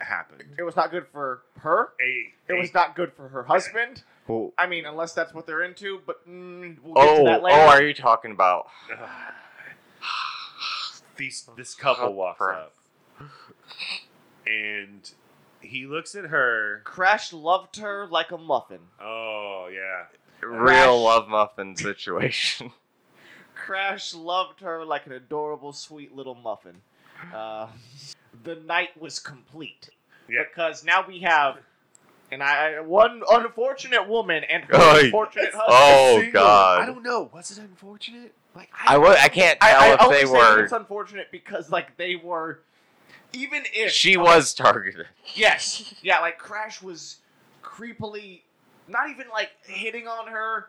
happened. 0.00 0.54
it 0.58 0.62
was 0.64 0.74
not 0.76 0.90
good 0.90 1.06
for 1.12 1.42
her. 1.60 1.92
A, 2.00 2.32
It 2.48 2.54
a- 2.54 2.56
was 2.56 2.74
not 2.74 2.96
good 2.96 3.12
for 3.12 3.28
her 3.28 3.44
husband. 3.44 4.02
Oh, 4.28 4.52
I 4.58 4.66
mean, 4.66 4.86
unless 4.86 5.12
that's 5.12 5.32
what 5.34 5.46
they're 5.46 5.62
into, 5.62 6.00
but 6.06 6.26
mm, 6.28 6.78
we'll 6.82 6.94
get 6.94 7.14
to 7.16 7.20
oh, 7.20 7.24
that 7.26 7.42
later. 7.42 7.56
oh, 7.58 7.68
are 7.68 7.82
you 7.82 7.94
talking 7.94 8.32
about? 8.32 8.68
these, 11.16 11.48
this 11.56 11.74
couple 11.74 12.06
Oh, 12.06 12.10
walks 12.10 12.40
up 12.40 12.72
and 14.46 15.12
he 15.60 15.86
looks 15.86 16.14
at 16.14 16.26
her. 16.26 16.80
Crash 16.84 17.32
loved 17.32 17.76
her 17.76 18.06
like 18.10 18.30
a 18.30 18.38
muffin. 18.38 18.80
Oh 19.00 19.68
yeah. 19.72 20.06
Real 20.46 21.02
love 21.02 21.28
muffin 21.28 21.76
situation. 21.76 22.72
Crash 23.54 24.14
loved 24.14 24.60
her 24.60 24.84
like 24.84 25.06
an 25.06 25.12
adorable, 25.12 25.72
sweet 25.72 26.14
little 26.14 26.34
muffin. 26.34 26.76
Uh, 27.34 27.68
the 28.44 28.54
night 28.56 28.98
was 28.98 29.18
complete 29.18 29.90
Yeah. 30.28 30.44
because 30.48 30.82
now 30.84 31.04
we 31.06 31.20
have, 31.20 31.58
and 32.32 32.42
I 32.42 32.80
one 32.80 33.22
unfortunate 33.30 34.08
woman 34.08 34.42
and 34.44 34.64
her 34.64 34.70
Oh, 34.72 35.00
unfortunate 35.04 35.50
husband. 35.52 35.66
Oh 35.68 36.16
Single. 36.20 36.32
god. 36.42 36.80
I 36.80 36.86
don't 36.86 37.02
know. 37.02 37.30
Was 37.34 37.50
it 37.50 37.58
unfortunate? 37.58 38.32
Like 38.56 38.70
I 38.86 38.96
wa- 38.96 39.10
I 39.20 39.28
can't 39.28 39.60
tell 39.60 39.78
I, 39.80 39.90
I 39.90 39.94
if 39.94 40.00
only 40.00 40.16
they 40.16 40.24
were. 40.24 40.64
it's 40.64 40.72
unfortunate 40.72 41.28
because 41.30 41.70
like 41.70 41.96
they 41.98 42.16
were, 42.16 42.60
even 43.32 43.62
if 43.72 43.92
She 43.92 44.16
was 44.16 44.54
targeted. 44.54 45.06
yes, 45.34 45.94
yeah, 46.02 46.20
like 46.20 46.38
Crash 46.38 46.82
was 46.82 47.18
creepily, 47.62 48.42
not 48.88 49.08
even 49.10 49.26
like 49.32 49.50
hitting 49.66 50.06
on 50.08 50.26
her. 50.28 50.66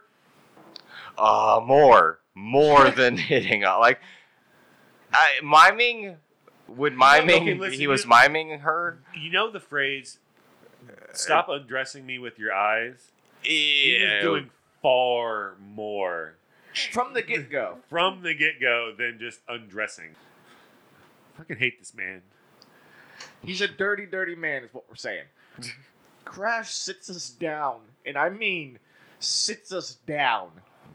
Uh, 1.17 1.59
more, 1.65 2.19
more 2.35 2.89
than 2.95 3.17
hitting 3.17 3.65
on. 3.65 3.79
Like, 3.79 3.99
I, 5.13 5.39
miming 5.43 6.17
Would 6.67 6.95
miming? 6.97 7.41
Okay, 7.43 7.53
listen, 7.55 7.79
he 7.79 7.87
was 7.87 8.03
you- 8.03 8.09
miming 8.09 8.59
her. 8.59 8.99
You 9.17 9.31
know 9.31 9.49
the 9.51 9.59
phrase, 9.59 10.19
stop 11.13 11.49
undressing 11.49 12.05
me 12.05 12.17
with 12.19 12.39
your 12.39 12.53
eyes? 12.53 13.11
He 13.41 13.97
was 14.07 14.21
doing 14.23 14.49
far 14.83 15.55
more 15.59 16.35
From 16.91 17.13
the 17.13 17.21
get 17.23 17.49
go. 17.49 17.79
from 17.89 18.21
the 18.21 18.33
get 18.35 18.61
go 18.61 18.93
than 18.97 19.17
just 19.19 19.39
undressing. 19.49 20.11
I 21.33 21.37
fucking 21.39 21.57
hate 21.57 21.79
this 21.79 21.93
man. 21.95 22.21
He's 23.43 23.61
a 23.61 23.67
dirty, 23.67 24.05
dirty 24.05 24.35
man, 24.35 24.63
is 24.63 24.73
what 24.73 24.85
we're 24.89 24.95
saying. 24.95 25.25
Crash 26.25 26.71
sits 26.71 27.09
us 27.09 27.29
down, 27.29 27.79
and 28.05 28.17
I 28.17 28.29
mean 28.29 28.79
sits 29.19 29.71
us 29.71 29.95
down. 30.05 30.49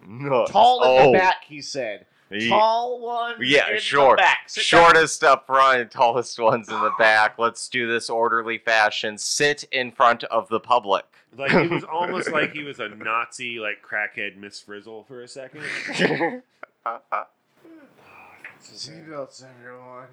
No. 0.06 0.46
Tall 0.46 0.82
in 0.82 0.90
oh, 0.90 1.12
the 1.12 1.18
back, 1.18 1.44
he 1.44 1.60
said. 1.60 2.06
he- 2.30 2.48
Tall 2.48 3.00
one. 3.00 3.36
Yeah, 3.40 3.70
in 3.70 3.80
short. 3.80 4.18
The 4.18 4.22
back. 4.22 4.48
Sit 4.48 4.70
down. 4.70 4.84
Shortest 4.84 5.24
up 5.24 5.46
front, 5.46 5.90
tallest 5.90 6.38
ones 6.38 6.68
in 6.68 6.80
the 6.80 6.92
back. 6.98 7.38
Let's 7.38 7.68
do 7.68 7.88
this 7.88 8.08
orderly 8.08 8.58
fashion. 8.58 9.18
Sit 9.18 9.64
in 9.72 9.90
front 9.90 10.24
of 10.24 10.48
the 10.48 10.60
public. 10.60 11.04
Like 11.36 11.52
it 11.52 11.70
was 11.70 11.84
almost 11.92 12.30
like 12.30 12.52
he 12.52 12.62
was 12.62 12.78
a 12.80 12.88
Nazi, 12.88 13.58
like 13.58 13.82
crackhead 13.82 14.36
Miss 14.36 14.60
Frizzle 14.60 15.04
for 15.04 15.22
a 15.22 15.28
second. 15.28 15.62
Seatbelts, 18.62 19.44
everyone. 19.44 20.06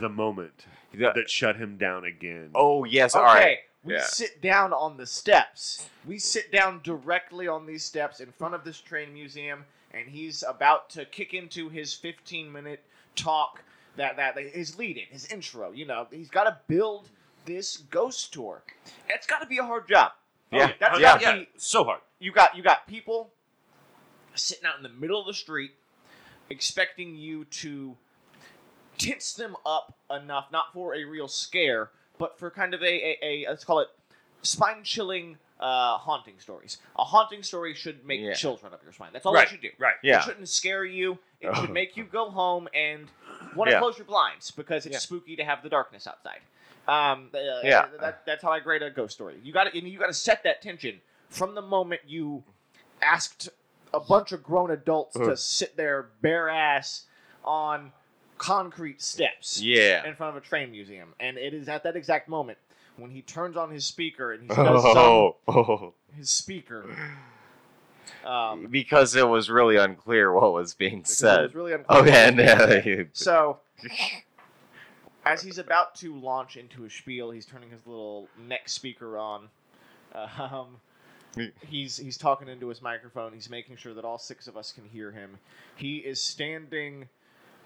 The 0.00 0.08
moment 0.08 0.66
Yeah. 0.92 1.12
that 1.14 1.28
shut 1.30 1.56
him 1.56 1.76
down 1.76 2.04
again. 2.04 2.50
oh 2.54 2.84
yes, 2.84 3.14
Okay, 3.14 3.24
all 3.24 3.34
right. 3.34 3.58
we 3.82 3.94
Yeah. 3.94 4.04
sit 4.06 4.40
down 4.40 4.72
on 4.72 4.96
the 4.96 5.06
steps. 5.06 5.88
We 6.06 6.18
sit 6.18 6.50
down 6.50 6.80
directly 6.82 7.46
on 7.48 7.66
these 7.66 7.84
steps 7.84 8.20
in 8.20 8.32
front 8.32 8.54
of 8.54 8.64
this 8.64 8.80
train 8.80 9.12
museum, 9.12 9.64
and 9.92 10.08
he's 10.08 10.42
about 10.42 10.88
to 10.90 11.04
kick 11.04 11.34
into 11.34 11.68
his 11.68 11.92
15 11.94 12.50
minute 12.50 12.82
talk 13.16 13.62
that 13.96 14.16
that 14.16 14.36
his 14.36 14.76
lead 14.78 14.96
in, 14.96 15.06
his 15.10 15.26
intro. 15.26 15.70
You 15.72 15.86
know, 15.86 16.06
he's 16.10 16.30
got 16.30 16.44
to 16.44 16.58
build 16.66 17.08
this 17.44 17.76
ghost 17.76 18.32
tour. 18.32 18.62
It's 19.08 19.26
got 19.26 19.40
to 19.40 19.46
be 19.46 19.58
a 19.58 19.64
hard 19.64 19.86
job. 19.88 20.12
Yeah, 20.50 20.72
that's 20.80 20.96
oh, 20.96 21.00
yeah. 21.00 21.18
gotta 21.20 21.36
be 21.40 21.48
so 21.56 21.84
hard. 21.84 22.00
you 22.20 22.32
got 22.32 22.56
you 22.56 22.62
got 22.62 22.86
people 22.86 23.32
sitting 24.34 24.64
out 24.64 24.76
in 24.76 24.82
the 24.82 24.88
middle 24.88 25.20
of 25.20 25.26
the 25.26 25.34
street 25.34 25.72
expecting 26.50 27.16
you 27.16 27.44
to 27.46 27.96
tense 28.98 29.32
them 29.34 29.56
up 29.66 29.94
enough 30.10 30.46
not 30.52 30.72
for 30.72 30.94
a 30.94 31.04
real 31.04 31.28
scare 31.28 31.90
but 32.18 32.38
for 32.38 32.50
kind 32.50 32.74
of 32.74 32.82
a, 32.82 32.86
a, 32.86 33.18
a 33.44 33.46
let's 33.48 33.64
call 33.64 33.80
it 33.80 33.88
spine 34.42 34.82
chilling 34.82 35.36
uh, 35.60 35.96
haunting 35.98 36.34
stories 36.38 36.78
a 36.98 37.04
haunting 37.04 37.42
story 37.42 37.74
should 37.74 38.04
make 38.04 38.20
Yeah. 38.20 38.34
chills 38.34 38.62
run 38.62 38.72
up 38.74 38.82
your 38.82 38.92
spine 38.92 39.10
that's 39.12 39.24
all 39.26 39.32
right, 39.32 39.46
it 39.46 39.50
should 39.50 39.60
do 39.62 39.70
right. 39.78 39.94
it 40.02 40.08
Yeah. 40.08 40.20
shouldn't 40.20 40.48
scare 40.48 40.84
you 40.84 41.18
it 41.40 41.48
Oh. 41.48 41.60
should 41.60 41.70
make 41.70 41.96
you 41.96 42.04
go 42.04 42.28
home 42.30 42.68
and 42.74 43.08
want 43.56 43.68
to 43.68 43.74
Yeah. 43.74 43.80
close 43.80 43.96
your 43.98 44.06
blinds 44.06 44.50
because 44.50 44.84
it's 44.86 44.94
Yeah. 44.94 44.98
spooky 44.98 45.36
to 45.36 45.44
have 45.44 45.62
the 45.62 45.68
darkness 45.68 46.06
outside 46.06 46.40
um, 46.86 47.30
uh, 47.34 47.38
Yeah. 47.62 47.86
that, 48.00 48.26
that's 48.26 48.42
how 48.42 48.50
I 48.50 48.60
grade 48.60 48.82
a 48.82 48.90
ghost 48.90 49.14
story. 49.14 49.40
You 49.42 49.54
got 49.54 49.72
to 49.72 49.78
you 49.78 49.98
got 49.98 50.08
to 50.08 50.12
set 50.12 50.42
that 50.42 50.60
tension 50.60 51.00
from 51.30 51.54
the 51.54 51.62
moment 51.62 52.02
you 52.06 52.44
asked 53.00 53.48
a 53.94 54.00
bunch 54.00 54.32
of 54.32 54.42
grown 54.42 54.70
adults 54.70 55.16
to 55.16 55.34
sit 55.36 55.76
there 55.78 56.10
bare 56.20 56.50
ass 56.50 57.06
on 57.42 57.90
concrete 58.44 59.00
steps 59.00 59.60
Yeah. 59.60 60.06
in 60.06 60.14
front 60.14 60.36
of 60.36 60.42
a 60.42 60.46
train 60.46 60.70
museum, 60.70 61.14
and 61.18 61.38
it 61.38 61.54
is 61.54 61.68
at 61.68 61.82
that 61.84 61.96
exact 61.96 62.28
moment 62.28 62.58
when 62.96 63.10
he 63.10 63.22
turns 63.22 63.56
on 63.56 63.70
his 63.70 63.84
speaker 63.86 64.32
and 64.32 64.42
he 64.42 64.48
does 64.48 64.58
Oh, 64.84 65.36
oh. 65.48 65.94
his 66.16 66.30
speaker. 66.30 66.84
Um, 68.24 68.66
because 68.70 69.16
it 69.16 69.26
was 69.26 69.50
really 69.50 69.76
unclear 69.76 70.32
what 70.32 70.52
was 70.52 70.74
being 70.74 70.98
because 70.98 71.12
it 71.12 71.16
said. 71.16 71.42
was 71.42 71.54
really 71.54 71.72
unclear 71.72 72.00
Okay, 72.00 72.10
what 72.10 72.18
and 72.18 72.36
was 72.36 72.46
being 72.46 72.58
said. 72.68 72.86
you- 72.86 73.08
So, 73.12 73.58
as 75.24 75.42
he's 75.42 75.58
about 75.58 75.94
to 75.96 76.14
launch 76.18 76.56
into 76.56 76.84
a 76.84 76.90
spiel, 76.90 77.30
he's 77.30 77.46
turning 77.46 77.70
his 77.70 77.86
little 77.86 78.28
neck 78.46 78.68
speaker 78.68 79.18
on. 79.18 79.48
Um, 80.14 80.76
he's 81.66 81.96
he's 81.96 82.16
talking 82.18 82.48
into 82.48 82.68
his 82.68 82.80
microphone. 82.82 83.32
He's 83.32 83.50
making 83.50 83.76
sure 83.76 83.94
that 83.94 84.04
all 84.04 84.18
six 84.18 84.46
of 84.46 84.56
us 84.56 84.70
can 84.72 84.84
hear 84.84 85.10
him. 85.10 85.38
He 85.76 85.96
is 85.98 86.22
standing 86.22 87.08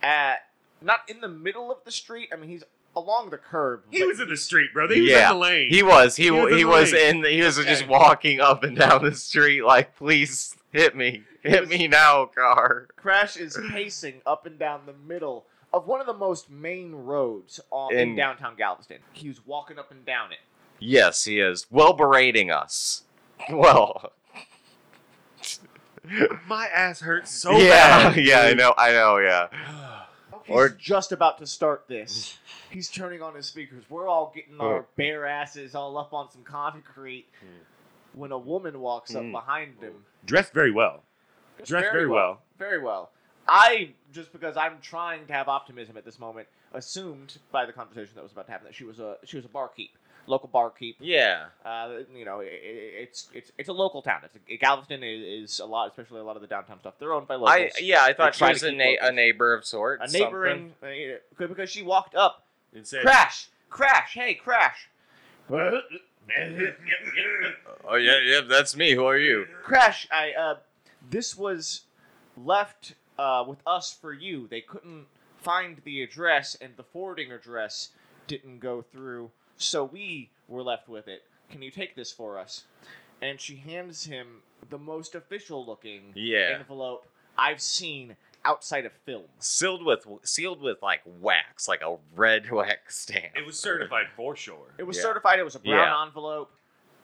at 0.03 0.39
not 0.81 1.01
in 1.09 1.21
the 1.21 1.29
middle 1.29 1.71
of 1.71 1.79
the 1.85 1.91
street. 1.91 2.29
I 2.33 2.37
mean, 2.37 2.49
he's 2.51 2.65
along 2.97 3.31
the 3.31 3.39
curb. 3.39 3.83
He 3.91 4.01
but 4.01 4.09
was 4.09 4.21
in 4.21 4.29
the 4.29 4.37
street, 4.37 4.73
bro. 4.73 4.89
He 4.89 5.01
was 5.03 5.11
Yeah. 5.11 5.31
in 5.31 5.35
the 5.37 5.41
lane. 5.41 5.71
he 5.71 5.83
was 5.83 6.17
he 6.17 6.25
He 6.25 6.31
was 6.31 6.53
he 6.53 6.61
in 6.63 6.69
was 6.69 6.91
the 6.91 7.09
in 7.09 7.25
he 7.25 7.43
was 7.43 7.57
just 7.57 7.83
Okay. 7.83 7.91
walking 7.91 8.41
up 8.41 8.63
and 8.65 8.77
down 8.77 9.05
the 9.05 9.15
street 9.15 9.63
like 9.63 9.95
please 9.97 10.57
hit 10.73 10.97
me 10.97 11.23
hit 11.43 11.61
was- 11.63 11.69
me 11.71 11.87
now 11.89 12.27
car 12.27 12.89
Crash 12.97 13.37
is 13.37 13.59
pacing 13.71 14.21
up 14.27 14.47
and 14.47 14.59
down 14.59 14.83
the 14.87 14.93
middle 14.95 15.47
of 15.73 15.87
one 15.87 16.01
of 16.01 16.07
the 16.07 16.15
most 16.15 16.51
main 16.51 16.93
roads 16.95 17.61
on, 17.71 17.93
in 17.93 17.99
In- 18.11 18.17
downtown 18.17 18.57
Galveston. 18.57 18.99
He 19.13 19.29
was 19.29 19.45
walking 19.47 19.79
up 19.79 19.91
and 19.91 20.05
down 20.05 20.33
it. 20.33 20.39
yes 20.81 21.25
he 21.25 21.39
is 21.41 21.67
well 21.71 21.93
berating 21.93 22.51
us 22.51 23.03
well 23.51 24.13
My 26.47 26.67
ass 26.69 27.01
hurts 27.01 27.31
so 27.33 27.53
yeah 27.59 28.15
bad. 28.15 28.17
yeah 28.25 28.41
I 28.41 28.55
know 28.55 28.75
I 28.79 28.93
know 28.93 29.19
yeah 29.19 29.49
He's 30.49 30.57
Or- 30.57 30.69
just 30.71 31.13
about 31.13 31.39
to 31.39 31.47
start 31.47 31.85
this. 31.89 32.39
He's 32.71 32.91
turning 32.91 33.23
on 33.23 33.35
his 33.35 33.47
speakers. 33.47 33.85
We're 33.89 34.09
all 34.09 34.33
getting 34.35 34.61
our 34.61 34.87
bare 34.97 35.27
asses 35.27 35.75
all 35.75 35.97
up 35.99 36.13
on 36.13 36.31
some 36.31 36.43
concrete 36.43 37.27
when 38.15 38.33
a 38.33 38.39
woman 38.39 38.81
walks 38.81 39.15
up 39.15 39.23
Mm. 39.23 39.33
behind 39.33 39.79
him. 39.83 40.05
Dressed 40.25 40.53
very 40.53 40.71
well. 40.73 41.03
Dressed 41.65 41.93
very 41.93 42.07
well. 42.09 42.41
Very 42.59 42.81
well. 42.81 43.11
I, 43.47 43.93
just 44.13 44.33
because 44.33 44.57
I'm 44.57 44.79
trying 44.81 45.27
to 45.27 45.33
have 45.35 45.49
optimism 45.49 45.97
at 45.97 46.05
this 46.05 46.19
moment, 46.19 46.49
assumed 46.73 47.39
by 47.53 47.65
the 47.67 47.73
conversation 47.73 48.13
that 48.15 48.23
was 48.23 48.33
about 48.33 48.47
to 48.47 48.53
happen 48.53 48.67
that 48.67 48.75
she 48.75 48.85
was 48.85 48.99
a 49.01 49.17
she 49.25 49.37
was 49.37 49.45
a 49.45 49.49
barkeep, 49.49 49.97
local 50.29 50.49
barkeep. 50.49 50.97
yeah 51.01 51.47
Uh, 51.65 51.99
you 52.15 52.25
know, 52.25 52.41
it, 52.41 52.51
it's 52.53 53.29
it's 53.33 53.53
it's 53.59 53.69
a 53.69 53.73
local 53.73 54.03
town. 54.03 54.21
It's 54.25 54.37
a, 54.37 54.57
Galveston 54.57 55.03
is, 55.03 55.53
is 55.53 55.61
a 55.61 55.67
lot, 55.67 55.89
especially 55.89 56.21
a 56.21 56.25
lot 56.25 56.37
of 56.37 56.43
the 56.43 56.49
downtown 56.49 56.79
stuff. 56.81 56.95
They're 56.99 57.13
owned 57.13 57.27
by 57.27 57.37
locals. 57.37 57.73
I 57.77 57.81
yeah 57.81 58.03
I 58.03 58.13
thought 58.13 58.35
she 58.35 58.45
was 58.45 58.63
a, 58.63 58.73
na- 58.73 58.97
a 59.03 59.13
neighbor 59.13 59.55
of 59.55 59.65
sorts 59.65 60.13
a 60.13 60.19
neighboring 60.19 60.75
uh, 60.83 60.89
because 61.37 61.71
she 61.71 61.83
walked 61.83 62.15
up 62.15 62.45
And 62.75 62.87
said, 62.87 63.03
Crash! 63.03 63.49
Crash! 63.71 64.15
Hey, 64.15 64.35
Crash! 64.35 64.89
oh 65.51 65.81
yeah 67.95 68.19
yeah 68.23 68.41
that's 68.47 68.77
me 68.77 68.93
who 68.93 69.07
are 69.07 69.17
you 69.19 69.47
Crash! 69.63 70.07
I 70.13 70.33
uh, 70.33 70.57
this 71.11 71.37
was 71.37 71.83
left 72.37 72.95
uh, 73.19 73.45
with 73.47 73.59
us 73.67 73.97
for 73.99 74.13
you. 74.13 74.47
They 74.47 74.61
couldn't 74.61 75.07
find 75.41 75.81
the 75.85 76.03
address, 76.03 76.57
and 76.61 76.77
the 76.77 76.83
forwarding 76.83 77.33
address 77.33 77.91
didn't 78.27 78.59
go 78.61 78.83
through, 78.83 79.31
so 79.59 79.85
we 79.85 80.31
were 80.49 80.63
left 80.63 80.89
with 80.89 81.09
it. 81.09 81.23
Can 81.51 81.63
you 81.63 81.71
take 81.71 81.95
this 81.95 82.11
for 82.13 82.39
us? 82.39 82.65
And 83.21 83.41
she 83.41 83.57
hands 83.57 84.05
him 84.05 84.43
the 84.71 84.79
most 84.79 85.15
official-looking 85.15 86.13
Yeah. 86.15 86.57
envelope 86.59 87.07
I've 87.37 87.61
seen 87.61 88.17
outside 88.45 88.87
of 88.87 88.93
film. 89.05 89.25
sealed 89.39 89.85
with 89.85 90.07
sealed 90.23 90.61
with 90.63 90.79
like 90.83 91.01
wax 91.21 91.69
like 91.69 91.83
a 91.83 91.97
red 92.17 92.51
wax 92.51 92.97
stamp 93.01 93.37
It 93.37 93.45
was 93.45 93.59
certified 93.59 94.07
for 94.17 94.35
sure. 94.37 94.75
It 94.79 94.85
was 94.85 94.97
Yeah. 94.97 95.03
certified. 95.05 95.39
It 95.39 95.45
was 95.45 95.55
a 95.57 95.61
brown 95.61 95.77
Yeah. 95.89 96.03
envelope. 96.03 96.53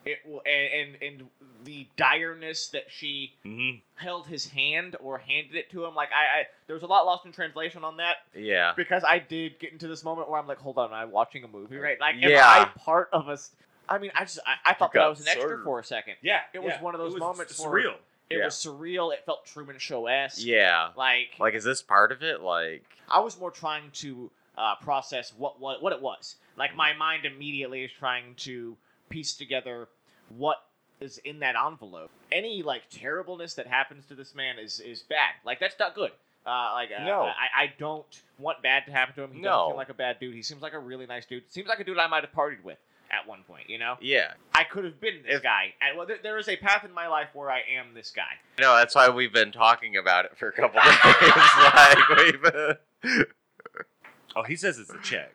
It 0.07 0.19
w- 0.25 0.41
and, 0.47 0.97
and 1.03 1.03
and 1.21 1.29
the 1.65 1.87
direness 1.97 2.71
that 2.73 2.85
she 2.89 3.33
hmm 3.43 3.71
held 3.97 4.27
his 4.27 4.49
hand 4.49 4.97
or 5.01 5.19
handed 5.19 5.55
it 5.55 5.71
to 5.71 5.85
him. 5.85 5.95
Like 5.95 6.09
I, 6.11 6.41
I 6.41 6.45
there 6.67 6.75
was 6.75 6.83
a 6.83 6.87
lot 6.87 7.07
lost 7.07 7.25
in 7.27 7.33
translation 7.33 7.85
on 7.85 7.97
that 7.99 8.17
yeah 8.35 8.73
because 8.77 9.03
I 9.09 9.19
did 9.21 9.59
get 9.61 9.73
into 9.73 9.87
this 9.89 10.03
moment 10.05 10.29
where 10.29 10.39
I'm 10.41 10.47
like, 10.49 10.59
hold 10.59 10.79
on, 10.79 10.93
I'm 10.93 11.11
watching 11.11 11.45
a 11.45 11.49
movie, 11.49 11.77
right? 11.77 11.99
Like, 12.01 12.17
am 12.17 12.31
I 12.37 12.69
part 12.79 13.09
of 13.13 13.29
a? 13.29 13.33
s- 13.33 13.53
I 13.89 13.99
mean, 13.99 14.11
I 14.15 14.21
just 14.25 14.41
I, 14.47 14.71
I 14.71 14.75
thought 14.75 14.93
that 14.95 15.03
I 15.03 15.09
was 15.09 15.21
an 15.21 15.29
extra 15.29 15.49
served. 15.51 15.65
for 15.65 15.79
a 15.79 15.85
second. 15.85 16.15
Yeah, 16.23 16.41
It 16.53 16.59
was 16.63 16.73
yeah. 16.73 16.83
one 16.83 16.95
of 16.95 17.01
those 17.01 17.13
It 17.13 17.15
was 17.15 17.21
moments 17.21 17.59
where- 17.61 17.71
surreal. 17.71 17.95
It 18.31 18.39
Yeah. 18.39 18.47
was 18.47 18.55
surreal. 18.55 19.13
It 19.13 19.23
felt 19.27 19.45
Truman 19.45 19.79
Show 19.79 20.07
esque. 20.07 20.45
yeah 20.45 20.89
Like, 20.97 21.29
like 21.39 21.55
is 21.55 21.63
this 21.65 21.83
part 21.83 22.11
of 22.11 22.23
it 22.23 22.41
like 22.41 22.83
I 23.09 23.21
was 23.21 23.39
more 23.39 23.51
trying 23.51 23.91
to 23.95 24.31
uh, 24.57 24.77
process 24.77 25.33
what, 25.37 25.61
what 25.61 25.83
what 25.83 25.93
it 25.93 26.01
was. 26.01 26.37
Like 26.57 26.75
my 26.75 26.95
mind 26.95 27.27
immediately 27.27 27.85
is 27.85 27.91
trying 27.93 28.35
to 28.39 28.77
piece 29.11 29.35
together 29.35 29.89
what 30.29 30.59
is 31.01 31.19
in 31.19 31.41
that 31.41 31.55
envelope. 31.57 32.11
Any 32.33 32.63
like 32.63 32.83
terribleness 32.91 33.55
that 33.55 33.67
happens 33.67 34.07
to 34.07 34.15
this 34.15 34.35
man 34.35 34.59
is 34.59 34.81
is 34.81 35.03
bad. 35.03 35.35
Like 35.45 35.61
that's 35.61 35.79
not 35.79 35.95
good. 35.95 36.13
Uh, 36.47 36.71
like 36.75 36.91
uh, 36.99 37.05
No. 37.05 37.23
I, 37.23 37.63
I 37.65 37.73
don't 37.79 38.05
want 38.39 38.63
bad 38.63 38.85
to 38.87 38.93
happen 38.93 39.15
to 39.15 39.23
him. 39.23 39.31
He 39.33 39.39
doesn't 39.43 39.51
No. 39.51 39.69
seem 39.71 39.77
like 39.77 39.89
a 39.89 39.95
bad 39.95 40.21
dude. 40.21 40.35
He 40.35 40.43
seems 40.43 40.61
like 40.63 40.75
a 40.75 40.79
really 40.79 41.07
nice 41.07 41.25
dude. 41.27 41.51
Seems 41.51 41.69
like 41.69 41.81
a 41.81 41.85
dude 41.85 41.99
I 41.99 42.07
might 42.07 42.23
have 42.23 42.33
partied 42.35 42.63
with 42.63 42.77
at 43.11 43.27
one 43.27 43.43
point. 43.49 43.69
You 43.71 43.79
know, 43.79 43.97
yeah 44.01 44.33
I 44.55 44.65
could 44.65 44.85
have 44.85 45.01
been 45.01 45.23
this 45.25 45.37
If- 45.37 45.43
guy. 45.43 45.73
And 45.81 45.97
well, 45.97 46.07
there, 46.07 46.19
there 46.23 46.39
is 46.39 46.49
a 46.49 46.57
path 46.57 46.85
in 46.85 46.93
my 46.93 47.07
life 47.09 47.29
where 47.33 47.51
I 47.51 47.61
am 47.79 47.95
this 47.95 48.11
guy. 48.11 48.23
no 48.61 48.77
that's 48.77 48.95
why 48.95 49.09
we've 49.09 49.33
been 49.33 49.53
talking 49.53 49.97
about 49.97 50.27
it 50.27 50.37
for 50.37 50.49
a 50.49 50.53
couple 50.53 50.81
days 50.85 52.45
like 52.53 53.13
we've 53.13 53.25
Oh, 54.37 54.43
he 54.43 54.57
says 54.57 54.79
it's 54.79 54.91
a 54.91 54.99
check. 55.03 55.33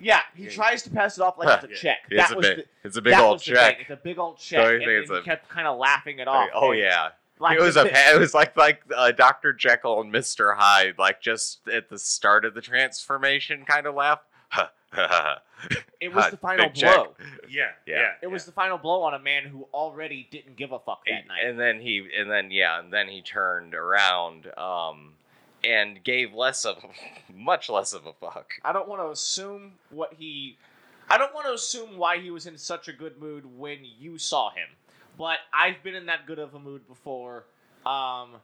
Yeah, 0.00 0.20
he 0.34 0.44
Yeah. 0.44 0.50
tries 0.50 0.82
to 0.84 0.90
pass 0.90 1.18
it 1.18 1.22
off 1.22 1.36
like 1.38 1.62
it's 1.62 1.72
a 1.72 1.76
check. 1.76 1.98
it's 2.10 2.28
that 2.28 2.32
a 2.32 2.36
was 2.36 2.46
big 2.48 2.56
the, 2.58 2.64
it's 2.84 2.96
a 2.96 3.02
big 3.02 3.12
that 3.12 3.20
old 3.22 3.32
was 3.34 3.44
the 3.44 3.52
check. 3.54 3.76
It's 3.80 3.90
a 3.90 3.96
big 3.96 4.18
old 4.18 4.38
check. 4.38 4.58
you 4.64 4.68
and, 4.70 4.78
think 4.78 4.88
and 4.90 4.98
it's 5.02 5.10
he 5.10 5.16
a- 5.18 5.22
kept 5.22 5.48
kind 5.48 5.66
of 5.66 5.78
laughing 5.78 6.18
it 6.18 6.26
off. 6.28 6.48
oh 6.54 6.70
and 6.72 6.80
yeah 6.80 7.10
Like 7.38 7.58
it 7.58 7.62
was 7.62 7.76
a 7.76 7.84
the- 7.84 7.90
pa- 7.90 8.12
it 8.14 8.18
was 8.18 8.32
like 8.34 8.56
like 8.56 8.82
uh, 8.96 9.12
Dr. 9.12 9.52
Jekyll 9.52 10.00
and 10.00 10.12
Mr. 10.12 10.56
Hyde, 10.56 10.94
like 10.98 11.20
just 11.20 11.66
at 11.68 11.88
the 11.90 11.98
start 11.98 12.44
of 12.44 12.54
the 12.54 12.60
transformation 12.60 13.64
kind 13.66 13.86
of 13.86 13.94
laugh. 13.94 14.20
It 16.00 16.14
was 16.14 16.30
the 16.30 16.38
final 16.38 16.66
big 16.66 16.74
check. 16.74 16.94
blow. 16.94 17.14
Yeah, 17.48 17.66
Yeah. 17.86 17.94
yeah. 17.96 18.08
It 18.22 18.26
was 18.28 18.46
the 18.46 18.52
final 18.52 18.78
blow 18.78 19.02
on 19.02 19.12
a 19.12 19.18
man 19.18 19.42
who 19.44 19.68
already 19.74 20.26
didn't 20.30 20.56
give 20.56 20.72
a 20.72 20.78
fuck 20.78 21.04
that 21.06 21.26
night. 21.28 21.44
and 21.44 21.60
then 21.60 21.80
he 21.80 22.08
and 22.18 22.30
then 22.30 22.50
yeah, 22.50 22.78
and 22.80 22.90
then 22.90 23.06
he 23.08 23.20
turned 23.20 23.74
around 23.74 24.46
um 24.56 25.12
and 25.64 26.02
gave 26.02 26.34
less 26.34 26.64
of 26.64 26.78
much 27.34 27.68
less 27.68 27.92
of 27.92 28.06
a 28.06 28.12
fuck. 28.12 28.52
I 28.64 28.72
don't 28.72 28.88
want 28.88 29.02
to 29.02 29.10
assume 29.10 29.72
what 29.90 30.14
he. 30.18 30.56
I 31.08 31.18
don't 31.18 31.34
want 31.34 31.46
to 31.46 31.54
assume 31.54 31.96
why 31.96 32.18
he 32.18 32.30
was 32.30 32.46
in 32.46 32.56
such 32.56 32.86
a 32.88 32.92
good 32.92 33.20
mood 33.20 33.44
when 33.58 33.78
you 33.98 34.16
saw 34.16 34.50
him, 34.50 34.68
but 35.18 35.38
I've 35.52 35.82
been 35.82 35.94
in 35.96 36.06
that 36.06 36.26
good 36.26 36.38
of 36.38 36.54
a 36.54 36.58
mood 36.60 36.86
before. 36.86 37.46
Um, 37.84 38.36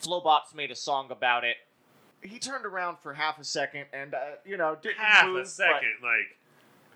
Flobots 0.00 0.54
made 0.54 0.70
a 0.70 0.74
song 0.76 1.10
about 1.10 1.44
it. 1.44 1.56
He 2.22 2.38
turned 2.38 2.64
around 2.64 2.96
for 3.02 3.12
half 3.12 3.38
a 3.38 3.44
second 3.44 3.86
and 3.92 4.14
uh, 4.14 4.18
you 4.44 4.56
know 4.56 4.76
didn't 4.80 4.98
half 4.98 5.26
move, 5.26 5.36
a 5.36 5.40
but 5.40 5.48
second. 5.48 5.92
Like 6.02 6.38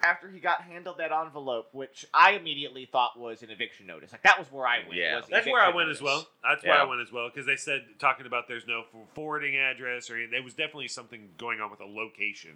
after 0.02 0.30
he 0.30 0.40
got 0.40 0.62
handled 0.62 0.98
that 0.98 1.12
envelope, 1.12 1.68
which 1.72 2.06
I 2.14 2.32
immediately 2.32 2.86
thought 2.90 3.18
was 3.18 3.42
an 3.42 3.50
eviction 3.50 3.86
notice. 3.86 4.12
Like 4.12 4.22
that 4.22 4.38
was 4.38 4.50
where 4.50 4.66
I 4.66 4.78
went. 4.80 4.94
Yeah. 4.94 5.16
was 5.16 5.26
that's 5.28 5.46
where 5.46 5.60
I 5.60 5.66
eviction 5.66 5.76
went 5.76 5.90
as 5.90 6.02
well. 6.02 6.26
That's 6.42 6.64
where 6.64 6.74
I 6.80 6.84
went 6.84 7.00
as 7.00 7.12
well 7.12 7.28
because 7.28 7.46
they 7.46 7.56
said 7.56 7.84
talking 7.98 8.26
about 8.26 8.48
there's 8.48 8.66
no 8.66 8.84
forwarding 9.14 9.56
address 9.56 10.10
or 10.10 10.14
anything. 10.16 10.32
there 10.32 10.42
was 10.42 10.54
definitely 10.54 10.88
something 10.88 11.28
going 11.38 11.60
on 11.60 11.70
with 11.70 11.80
a 11.80 11.86
location. 11.86 12.52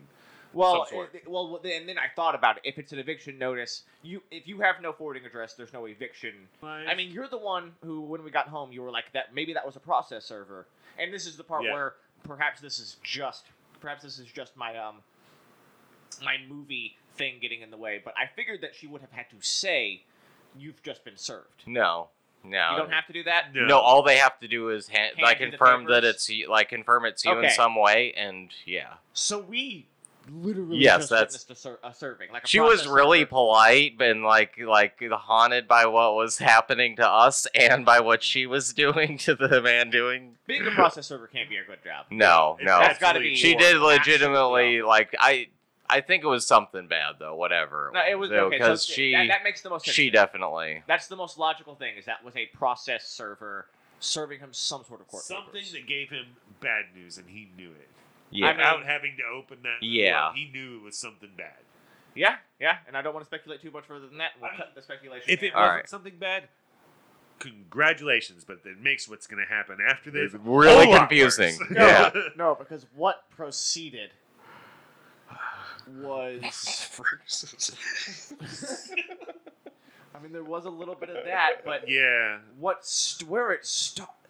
Well, 0.55 0.85
some 0.87 0.95
sort. 0.97 1.15
uh, 1.15 1.31
well, 1.31 1.61
and 1.65 1.89
then 1.89 1.99
I 1.99 2.07
thought 2.15 2.35
about 2.35 2.59
it. 2.59 2.63
If 2.65 2.79
it's 2.79 2.93
an 2.93 2.99
eviction 2.99 3.39
notice, 3.39 3.83
you 4.03 4.23
if 4.31 4.47
you 4.47 4.61
have 4.61 4.77
no 4.83 4.93
forwarding 4.93 5.25
address, 5.25 5.55
there's 5.55 5.73
no 5.73 5.87
eviction. 5.87 6.35
I 6.63 6.95
mean, 6.95 7.11
you're 7.11 7.29
the 7.29 7.39
one 7.39 7.73
who, 7.83 8.03
when 8.03 8.23
we 8.23 8.31
got 8.31 8.49
home, 8.49 8.71
you 8.71 8.83
were 8.83 8.91
like 8.91 9.13
that. 9.15 9.35
Maybe 9.35 9.55
that 9.55 9.65
was 9.65 9.77
a 9.77 9.81
process 9.81 10.25
server, 10.27 10.67
and 10.99 11.13
this 11.13 11.27
is 11.27 11.37
the 11.37 11.45
part 11.45 11.65
Yeah. 11.65 11.73
where 11.73 11.95
perhaps 12.23 12.61
this 12.61 12.79
is 12.79 12.97
just, 13.03 13.47
perhaps 13.81 14.03
this 14.03 14.19
is 14.19 14.27
just 14.27 14.57
my 14.57 14.77
um, 14.77 14.97
my 16.25 16.37
movie 16.49 16.97
thing 17.17 17.39
getting 17.41 17.61
in 17.63 17.71
the 17.71 17.77
way. 17.77 18.01
But 18.05 18.15
I 18.17 18.27
figured 18.35 18.61
that 18.63 18.75
she 18.75 18.87
would 18.87 19.01
have 19.01 19.13
had 19.13 19.31
to 19.31 19.37
say, 19.41 20.03
"You've 20.57 20.83
just 20.83 21.05
been 21.05 21.17
served." 21.17 21.63
No. 21.67 22.09
No. 22.45 22.73
You 22.73 22.79
don't 22.79 22.91
have 22.93 23.07
to 23.07 23.13
do 23.13 23.23
that. 23.25 23.55
No. 23.55 23.67
No, 23.67 23.79
all 23.79 24.03
they 24.03 24.17
have 24.17 24.39
to 24.41 24.49
do 24.49 24.71
is 24.71 24.89
ha- 24.89 24.97
Hand 24.97 25.15
like 25.23 25.39
you 25.39 25.47
the 25.47 25.51
confirm 25.53 25.85
that 25.85 26.03
papers? 26.03 26.15
it's 26.17 26.29
you- 26.29 26.49
like 26.51 26.71
confirm 26.71 27.05
it's 27.05 27.25
you 27.25 27.31
Okay. 27.31 27.47
in 27.47 27.53
some 27.53 27.77
way, 27.77 28.13
and 28.17 28.51
yeah, 28.67 28.95
So 29.13 29.39
we 29.39 29.87
literally 30.29 30.79
Yes, 30.79 31.03
just 31.03 31.11
that's- 31.11 31.33
witnessed 31.35 31.51
a, 31.53 31.55
ser- 31.55 31.79
a 31.85 31.95
serving. 31.95 32.33
Like 32.33 32.43
a 32.45 32.47
she 32.49 32.59
was 32.59 32.81
process 32.83 32.87
really 32.93 33.19
server. 33.21 33.29
polite 33.29 34.01
and 34.01 34.25
like 34.25 34.59
like 34.59 35.01
haunted 35.01 35.69
by 35.69 35.87
what 35.87 36.15
was 36.17 36.39
happening 36.39 36.97
to 36.97 37.09
us 37.09 37.47
and 37.55 37.85
by 37.85 38.01
what 38.01 38.25
she 38.25 38.47
was 38.47 38.73
doing 38.73 39.19
to 39.19 39.35
the 39.37 39.61
man 39.63 39.91
doing. 39.91 40.37
Being 40.47 40.67
a 40.67 40.71
process 40.73 41.07
server 41.07 41.29
can't 41.29 41.49
be 41.49 41.59
a 41.59 41.65
good 41.65 41.83
job. 41.85 42.07
No, 42.11 42.59
no, 42.61 42.79
That's 42.81 42.99
got 42.99 43.13
to 43.13 43.21
be. 43.21 43.37
she 43.37 43.55
Or 43.55 43.59
did 43.59 43.67
absolutely 43.77 43.99
legitimately 43.99 44.81
awful. 44.81 44.89
like 44.89 45.15
I. 45.21 45.49
I 45.93 46.01
think 46.01 46.25
it 46.25 46.27
was 46.29 46.47
something 46.47 46.87
bad 46.89 47.17
though. 47.19 47.35
Whatever. 47.37 47.91
No, 47.95 48.01
it 48.09 48.19
was 48.19 48.31
though, 48.31 48.47
okay. 48.47 48.59
because 48.59 48.87
so 48.87 48.93
she 48.95 49.13
that, 49.13 49.29
that 49.29 49.45
makes 49.45 49.61
the 49.61 49.71
most 49.71 49.85
sense. 49.85 49.95
she 49.95 50.11
definitely 50.11 50.83
That's 50.87 51.07
the 51.09 51.17
most 51.17 51.39
logical 51.39 51.75
thing. 51.75 51.97
Is 51.99 52.07
that 52.07 52.25
was 52.25 52.35
a 52.37 52.47
process 52.47 53.07
server 53.07 53.67
serving 54.01 54.41
him 54.41 54.49
some 54.53 54.83
sort 54.85 55.01
of 55.01 55.07
court 55.09 55.23
something 55.23 55.53
papers. 55.53 55.73
that 55.73 55.87
gave 55.87 56.11
him 56.11 56.27
bad 56.61 56.87
news 56.95 57.19
and 57.19 57.29
he 57.29 57.49
knew 57.57 57.71
it. 57.71 57.89
yeah. 58.31 58.47
I 58.47 58.51
mean- 58.51 58.57
Without 58.59 58.85
having 58.87 59.17
to 59.19 59.23
open 59.37 59.59
that. 59.63 59.83
Yeah. 59.87 60.21
door, 60.23 60.33
he 60.35 60.51
knew 60.53 60.79
it 60.79 60.83
was 60.83 60.97
something 60.99 61.31
bad. 61.37 61.55
Yeah, 62.15 62.37
yeah, 62.61 62.77
and 62.87 62.95
I 62.95 63.01
don't 63.01 63.15
want 63.15 63.25
to 63.25 63.27
speculate 63.29 63.63
too 63.63 63.71
much 63.71 63.85
further 63.87 64.07
than 64.07 64.19
that. 64.19 64.33
We'll 64.39 64.51
I 64.51 64.57
cut 64.57 64.67
mean, 64.67 64.75
the 64.75 64.83
speculation. 64.83 65.25
If 65.31 65.43
it. 65.43 65.55
All 65.55 65.63
wasn't 65.63 65.77
right. 65.77 65.89
something 65.89 66.19
bad, 66.19 66.43
congratulations. 67.39 68.45
But 68.45 68.59
it 68.65 68.81
makes 68.81 69.09
what's 69.09 69.27
going 69.27 69.43
to 69.43 69.53
happen 69.53 69.79
after 69.87 70.11
this 70.11 70.35
It's 70.35 70.45
really 70.45 70.95
confusing. 70.95 71.57
worse. 71.59 71.71
no, 71.71 71.87
Yeah. 71.87 72.11
no, 72.37 72.55
because 72.55 72.87
what 72.95 73.25
proceeded 73.31 74.11
was. 76.01 76.91
I 80.15 80.23
mean, 80.23 80.33
there 80.33 80.45
was 80.45 80.67
a 80.67 80.71
little 80.71 80.95
bit 80.95 81.11
of 81.11 81.25
that, 81.25 81.65
but 81.65 81.89
yeah. 81.89 82.39
what 82.59 82.85
st- 82.87 83.29
where 83.29 83.53
it 83.53 83.67
stopped. 83.67 84.27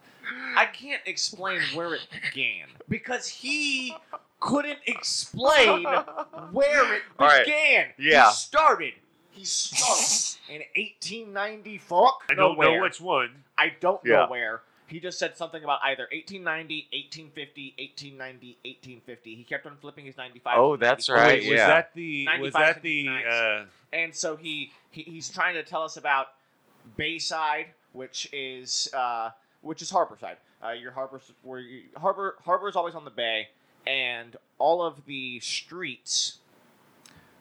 I 0.57 0.67
can't 0.67 1.03
explain 1.05 1.61
where 1.75 1.95
it 1.95 2.07
began 2.13 2.69
because 2.89 3.27
he 3.27 3.95
couldn't 4.39 4.79
explain 4.87 5.85
where 6.53 6.95
it 6.95 7.03
All 7.19 7.27
right. 7.27 7.45
began. 7.45 7.87
Yeah. 7.99 8.29
He 8.29 8.33
started. 8.35 8.93
He 9.33 9.45
started 9.45 10.39
in 10.49 10.63
1890. 10.77 11.79
Fuck. 11.79 12.23
I 12.31 12.35
don't 12.35 12.53
nowhere. 12.53 12.77
know 12.77 12.83
which 12.83 13.01
one. 13.01 13.31
I 13.59 13.73
don't 13.81 14.01
Yeah. 14.05 14.13
know 14.13 14.27
where. 14.29 14.63
He 14.93 15.01
just 15.01 15.19
said 15.19 15.39
something 15.39 15.65
about 15.65 15.81
either 15.85 16.03
1890, 16.13 16.89
1850, 16.93 17.75
1890, 17.79 18.59
1850. 18.63 19.35
He 19.35 19.43
kept 19.43 19.65
on 19.65 19.77
flipping 19.79 20.05
his 20.05 20.19
95. 20.19 20.59
Oh, 20.59 20.77
that's 20.77 21.09
94. 21.09 21.17
right, 21.17 21.39
was 21.39 21.59
yeah. 21.59 21.67
that 21.67 21.95
the 21.95 22.29
was 22.39 22.53
that 22.53 22.83
the 22.83 23.07
and 23.07 23.27
uh, 23.27 23.65
And 23.95 24.15
so 24.15 24.37
he, 24.37 24.71
he 24.91 25.03
he's 25.03 25.31
trying 25.31 25.55
to 25.55 25.63
tell 25.63 25.83
us 25.83 25.97
about 25.97 26.27
Bayside, 26.99 27.69
which 27.93 28.29
is 28.35 28.91
uh, 28.93 29.31
which 29.63 29.81
is 29.81 29.91
Harborside. 29.91 30.37
Uh, 30.63 30.73
your 30.73 30.93
harbors 30.93 31.33
where 31.43 31.61
you, 31.61 31.85
harbor 31.97 32.37
harbor 32.45 32.69
is 32.69 32.77
always 32.77 32.95
on 32.95 33.07
the 33.07 33.11
bay, 33.11 33.49
and 33.87 34.37
all 34.59 34.83
of 34.83 35.07
the 35.07 35.41
streets 35.41 36.39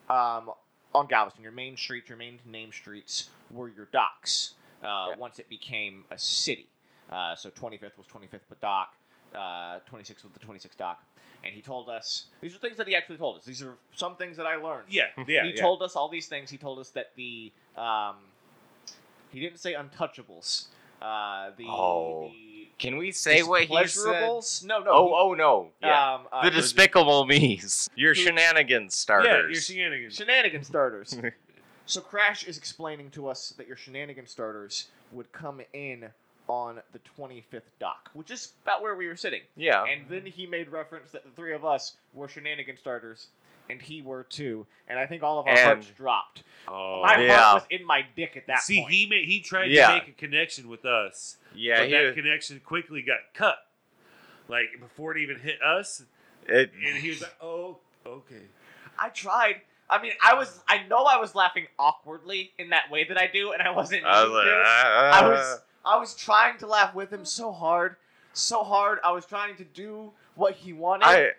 um, 0.10 0.52
on 0.96 1.06
Galveston, 1.08 1.44
your 1.44 1.52
main 1.52 1.76
streets, 1.76 2.08
your 2.08 2.18
main 2.18 2.40
name 2.46 2.72
streets, 2.72 3.30
were 3.50 3.68
your 3.68 3.90
docks. 3.92 4.54
Uh, 4.82 5.10
Yeah. 5.10 5.16
Once 5.18 5.38
it 5.38 5.48
became 5.48 6.06
a 6.10 6.18
city, 6.18 6.68
uh, 7.12 7.36
so 7.36 7.50
25th 7.50 7.97
was 7.97 8.08
25th 8.08 8.39
dock, 8.62 8.93
uh, 9.36 9.80
26th 9.91 10.24
was 10.24 10.32
the 10.34 10.39
26th 10.39 10.78
doc, 10.78 11.00
and 11.43 11.54
he 11.54 11.62
told 11.62 11.89
us 11.89 12.26
these 12.41 12.56
are 12.56 12.60
things 12.60 12.78
that 12.78 12.88
he 12.88 12.95
actually 12.95 13.17
told 13.17 13.38
us. 13.38 13.45
These 13.45 13.62
are 13.63 13.76
some 13.95 14.15
things 14.15 14.38
that 14.38 14.45
I 14.45 14.56
learned 14.56 14.86
yeah 14.89 15.06
yeah 15.28 15.43
he 15.43 15.52
yeah. 15.56 15.62
told 15.62 15.82
us 15.82 15.95
all 15.95 16.10
these 16.10 16.28
things. 16.28 16.50
He 16.50 16.58
told 16.58 16.80
us 16.80 16.89
that 16.89 17.12
the 17.15 17.52
um, 17.78 18.15
he 19.32 19.39
didn't 19.39 19.60
say 19.60 19.74
untouchables. 19.74 20.65
Uh, 21.02 21.50
the, 21.58 21.65
Oh. 21.67 22.30
the 22.32 22.67
Can 22.78 22.97
we 22.97 23.12
say 23.12 23.41
what 23.41 23.63
he 23.63 23.67
said? 23.88 24.06
pleasurables? 24.06 24.63
No, 24.63 24.80
no. 24.80 24.91
Oh, 24.91 25.13
oh 25.30 25.34
no. 25.34 25.69
Yeah. 25.82 26.13
Um, 26.15 26.28
uh, 26.32 26.43
the 26.43 26.52
despicable 26.52 27.26
me's. 27.26 27.89
Your 27.95 28.13
Who- 28.13 28.21
shenanigans 28.21 29.06
yeah 29.10 29.15
your 29.15 29.54
starters. 29.56 29.65
shenanigans. 30.15 30.67
starters. 30.67 31.17
so 31.88 32.02
Crash 32.02 32.43
is 32.43 32.58
explaining 32.58 33.10
to 33.12 33.28
us 33.28 33.50
that 33.58 33.67
your 33.67 33.78
shenanigan 33.78 34.28
starters 34.28 34.89
would 35.12 35.32
come 35.32 35.62
in 35.74 36.10
on 36.52 36.82
the 36.92 37.00
25th 37.18 37.62
dock, 37.80 38.10
which 38.14 38.30
is 38.30 38.52
about 38.64 38.82
where 38.82 38.96
we 38.96 39.08
were 39.08 39.16
sitting. 39.16 39.42
yeah. 39.56 39.86
And 39.86 40.02
then 40.10 40.26
he 40.26 40.46
made 40.46 40.68
reference 40.70 41.12
that 41.12 41.24
the 41.24 41.30
three 41.32 41.54
of 41.54 41.64
us 41.64 41.96
were 42.14 42.28
shenanigan 42.28 42.76
starters, 42.78 43.28
and 43.70 43.82
he 43.82 44.02
were 44.02 44.24
too. 44.24 44.66
And 44.90 45.00
I 45.00 45.06
think 45.06 45.24
all 45.24 45.40
of 45.40 45.48
our 45.48 45.54
And- 45.54 45.62
hearts 45.62 45.88
dropped. 45.96 46.44
Oh, 46.68 47.02
My 47.04 47.18
Yeah. 47.22 47.38
heart 47.38 47.62
was 47.62 47.68
in 47.70 47.86
my 47.86 48.06
dick 48.18 48.36
at 48.36 48.48
that 48.48 48.60
see 48.60 48.82
point. 48.82 48.94
he 48.94 49.06
made 49.06 49.26
he 49.30 49.40
tried 49.40 49.72
Yeah. 49.72 49.88
to 49.88 49.94
make 49.94 50.08
a 50.10 50.12
connection 50.12 50.68
with 50.68 50.84
us, 50.84 51.38
yeah. 51.56 51.80
but 51.80 51.90
that 51.90 52.08
He, 52.10 52.14
connection 52.22 52.60
quickly 52.60 53.02
got 53.02 53.20
cut. 53.34 53.66
Like 54.50 54.68
before 54.82 55.16
it 55.16 55.22
even 55.22 55.40
hit 55.40 55.62
us, 55.62 56.04
it, 56.48 56.72
and 56.74 56.98
he 56.98 57.10
was 57.10 57.22
like, 57.22 57.34
"Oh, 57.42 57.78
okay." 58.06 58.44
I 59.00 59.08
tried. 59.10 59.62
I 59.90 60.02
mean, 60.02 60.12
I 60.22 60.34
was. 60.34 60.62
I 60.68 60.84
know 60.84 61.06
I 61.06 61.18
was 61.18 61.34
laughing 61.36 61.68
awkwardly 61.80 62.52
in 62.58 62.70
that 62.72 62.92
way 62.92 63.06
that 63.06 63.18
I 63.18 63.28
do, 63.28 63.54
and 63.54 63.62
I 63.62 63.72
wasn't. 63.72 64.04
I 64.06 64.24
was 64.24 64.32
meaning 64.32 64.60
like, 64.60 64.66
to. 64.66 64.70
uh, 64.70 65.12
I 65.14 65.28
was. 65.30 65.62
I 65.84 65.98
was 65.98 66.15
trying 66.15 66.58
to 66.60 66.67
laugh 66.67 66.94
with 66.94 67.12
him 67.12 67.26
so 67.26 67.52
hard, 67.52 67.96
so 68.34 68.63
hard. 68.63 69.00
I 69.04 69.12
was 69.12 69.26
trying 69.26 69.56
to 69.58 69.63
do 69.63 70.12
what 70.36 70.56
he 70.56 70.74
wanted. 70.74 71.06
I 71.06 71.32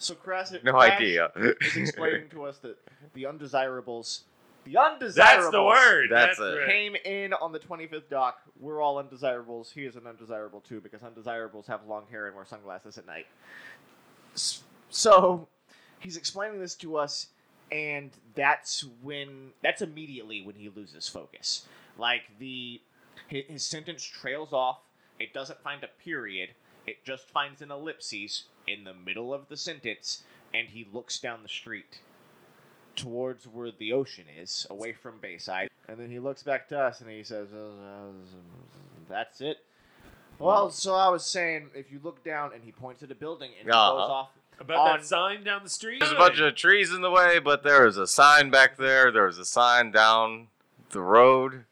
so 0.00 0.14
Crash, 0.14 0.50
no 0.64 0.72
Crash 0.72 0.92
idea. 0.92 1.30
is 1.60 1.76
explaining 1.76 2.30
to 2.30 2.44
us 2.44 2.56
that 2.58 2.78
the 3.12 3.26
undesirables, 3.26 4.22
the 4.64 4.78
undesirables, 4.78 5.14
That's 5.14 5.50
the 5.50 5.62
word. 5.62 6.08
That's 6.10 6.38
That's, 6.38 6.56
it. 6.56 6.66
Came 6.66 6.96
in 7.04 7.34
on 7.34 7.52
the 7.52 7.58
25th 7.58 8.08
dock. 8.08 8.40
We're 8.58 8.80
all 8.80 8.98
undesirables. 8.98 9.70
He 9.70 9.84
is 9.84 9.96
an 9.96 10.06
undesirable 10.06 10.60
too 10.60 10.80
because 10.80 11.02
undesirables 11.02 11.66
have 11.66 11.86
long 11.86 12.04
hair 12.10 12.26
and 12.26 12.34
wear 12.34 12.46
sunglasses 12.46 12.96
at 12.96 13.06
night. 13.06 13.26
So 14.88 15.48
he's 15.98 16.16
explaining 16.16 16.60
this 16.60 16.74
to 16.76 16.96
us, 16.96 17.26
and 17.70 18.10
that's 18.34 18.86
when 19.02 19.50
that's 19.62 19.82
immediately 19.82 20.40
when 20.40 20.54
he 20.54 20.70
loses 20.70 21.08
focus. 21.08 21.66
Like 21.98 22.22
the 22.38 22.80
his, 23.28 23.44
his 23.48 23.62
sentence 23.64 24.02
trails 24.04 24.52
off. 24.52 24.78
It 25.18 25.32
doesn't 25.34 25.62
find 25.62 25.84
a 25.84 25.88
period. 26.02 26.50
It 26.86 27.04
just 27.04 27.28
finds 27.28 27.60
an 27.62 27.70
ellipses 27.70 28.44
in 28.66 28.84
the 28.84 28.94
middle 28.94 29.34
of 29.34 29.48
the 29.48 29.56
sentence, 29.56 30.22
and 30.54 30.68
he 30.68 30.86
looks 30.92 31.18
down 31.18 31.42
the 31.42 31.48
street 31.48 32.00
towards 32.96 33.46
where 33.46 33.70
the 33.70 33.92
ocean 33.92 34.24
is, 34.40 34.66
away 34.70 34.92
from 34.92 35.18
Bayside. 35.20 35.68
And 35.88 35.98
then 35.98 36.10
he 36.10 36.18
looks 36.18 36.42
back 36.42 36.68
to 36.68 36.78
us 36.78 37.00
and 37.00 37.10
he 37.10 37.22
says, 37.22 37.48
uh, 37.52 37.56
uh, 37.58 38.12
"That's 39.08 39.40
it." 39.40 39.58
Well, 40.38 40.70
so 40.70 40.94
I 40.94 41.08
was 41.08 41.24
saying, 41.24 41.68
if 41.74 41.92
you 41.92 42.00
look 42.02 42.24
down, 42.24 42.52
and 42.54 42.62
he 42.64 42.72
points 42.72 43.02
at 43.02 43.10
a 43.10 43.14
building, 43.14 43.50
and 43.58 43.66
he 43.66 43.70
Uh-huh. 43.70 43.92
goes 43.92 44.10
off. 44.10 44.30
About 44.58 44.78
on- 44.78 44.98
that 44.98 45.06
sign 45.06 45.42
down 45.44 45.62
the 45.64 45.70
street. 45.70 46.00
There's 46.00 46.12
a 46.12 46.16
bunch 46.16 46.38
of 46.38 46.54
trees 46.54 46.92
in 46.92 47.00
the 47.02 47.10
way, 47.10 47.38
but 47.38 47.62
there 47.62 47.84
was 47.86 47.96
a 47.96 48.06
sign 48.06 48.50
back 48.50 48.76
there. 48.76 49.10
There 49.10 49.24
was 49.26 49.38
a 49.38 49.44
sign 49.44 49.90
down 49.90 50.48
the 50.90 51.00
road, 51.00 51.64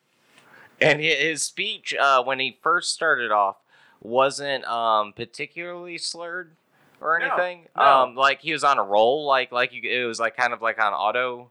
and 0.81 1.01
his 1.01 1.43
speech 1.43 1.95
uh, 1.99 2.23
when 2.23 2.39
he 2.39 2.59
first 2.63 2.93
started 2.93 3.31
off 3.33 3.57
wasn't 4.01 4.65
um, 4.67 5.13
particularly 5.13 5.99
slurred 5.99 6.53
or 7.01 7.21
anything. 7.21 7.67
no. 7.77 7.83
Um, 7.83 8.15
like 8.15 8.41
he 8.41 8.53
was 8.53 8.65
on 8.65 8.79
a 8.79 8.83
roll, 8.83 9.27
like 9.27 9.53
like 9.53 9.73
you, 9.73 9.83
it 9.89 10.07
was 10.07 10.19
like 10.21 10.37
kind 10.37 10.53
of 10.53 10.63
like 10.63 10.79
on 10.81 10.93
auto. 10.93 11.51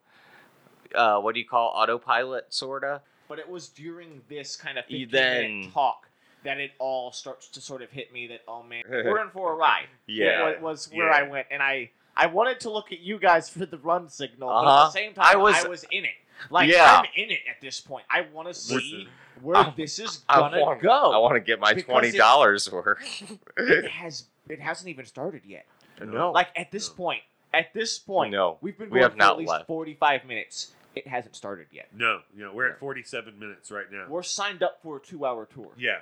Uh, 0.96 1.20
what 1.20 1.34
do 1.34 1.40
you 1.42 1.46
call 1.48 1.74
autopilot, 1.76 2.46
sorta? 2.54 3.02
But 3.28 3.40
it 3.40 3.50
was 3.50 3.68
during 3.68 4.22
this 4.30 4.56
kind 4.56 4.78
of 4.78 4.86
You 4.88 5.06
15 5.06 5.12
then- 5.12 5.72
talk 5.74 6.04
that 6.44 6.60
it 6.60 6.72
all 6.80 7.12
starts 7.12 7.50
to 7.50 7.60
sort 7.60 7.82
of 7.82 7.90
hit 7.90 8.13
me 8.13 8.28
that 8.28 8.42
oh 8.48 8.63
man, 8.63 8.84
we're 8.90 9.20
in 9.22 9.30
for 9.32 9.52
a 9.52 9.56
ride. 9.56 9.88
Yeah. 10.06 10.48
It 10.50 10.62
was 10.62 10.90
where 10.94 11.08
Yeah. 11.10 11.16
I 11.18 11.24
went, 11.24 11.48
and 11.52 11.62
I 11.62 11.90
I 12.16 12.28
wanted 12.28 12.62
to 12.62 12.70
look 12.72 12.92
at 12.94 13.00
you 13.00 13.20
guys 13.20 13.50
for 13.50 13.66
the 13.66 13.78
run 13.78 14.08
signal, 14.10 14.48
but 14.50 14.62
at 14.62 14.66
Uh-huh. 14.68 14.86
the 14.86 14.92
same 14.92 15.13
time, 15.13 15.26
I 15.26 15.34
I 15.34 15.36
was- 15.36 15.68
was, 15.68 15.86
in 15.92 16.06
it. 16.06 16.12
Like 16.50 16.69
Yeah. 16.71 17.02
I'm 17.04 17.06
in 17.15 17.32
it 17.32 17.39
at 17.50 17.62
this 17.62 17.80
point. 17.82 18.06
I 18.10 18.21
want 18.34 18.47
to 18.47 18.54
see 18.54 18.76
Listen, 18.76 19.08
where 19.41 19.58
I- 19.58 19.73
this 19.76 20.00
is 20.00 20.17
gonna 20.30 20.60
want, 20.60 20.82
go. 20.82 21.12
I 21.12 21.17
want 21.17 21.36
to 21.36 21.39
get 21.39 21.60
my 21.60 21.73
twenty 21.73 22.12
dollars 22.12 22.71
worth. 22.71 23.00
it 23.58 23.89
has 23.91 24.26
it 24.50 24.60
hasn't 24.60 24.89
even 24.89 25.06
started 25.06 25.41
yet. 25.45 25.65
no, 26.02 26.32
Like 26.32 26.50
at 26.56 26.71
this 26.71 26.89
No. 26.89 26.95
point, 26.95 27.21
at 27.54 27.73
this 27.73 28.00
point, 28.00 28.32
no. 28.32 28.58
we've 28.62 28.78
been 28.78 28.89
We 28.89 29.00
going 29.00 29.04
have 29.04 29.12
for 29.13 29.17
not 29.17 29.32
at 29.34 29.38
least 29.39 29.52
left. 29.52 29.67
45 29.67 30.26
minutes. 30.26 30.71
It 30.95 31.08
hasn't 31.08 31.36
started 31.36 31.67
yet. 31.71 31.89
No, 31.93 32.21
you 32.36 32.43
know, 32.43 32.52
we're 32.54 32.69
at 32.71 32.80
47 32.80 33.38
minutes 33.38 33.69
right 33.69 33.86
now. 33.91 34.06
We're 34.10 34.23
signed 34.23 34.63
up 34.63 34.80
for 34.82 34.97
a 34.97 35.00
two-hour 35.00 35.47
tour. 35.54 35.69
Yeah, 35.78 36.00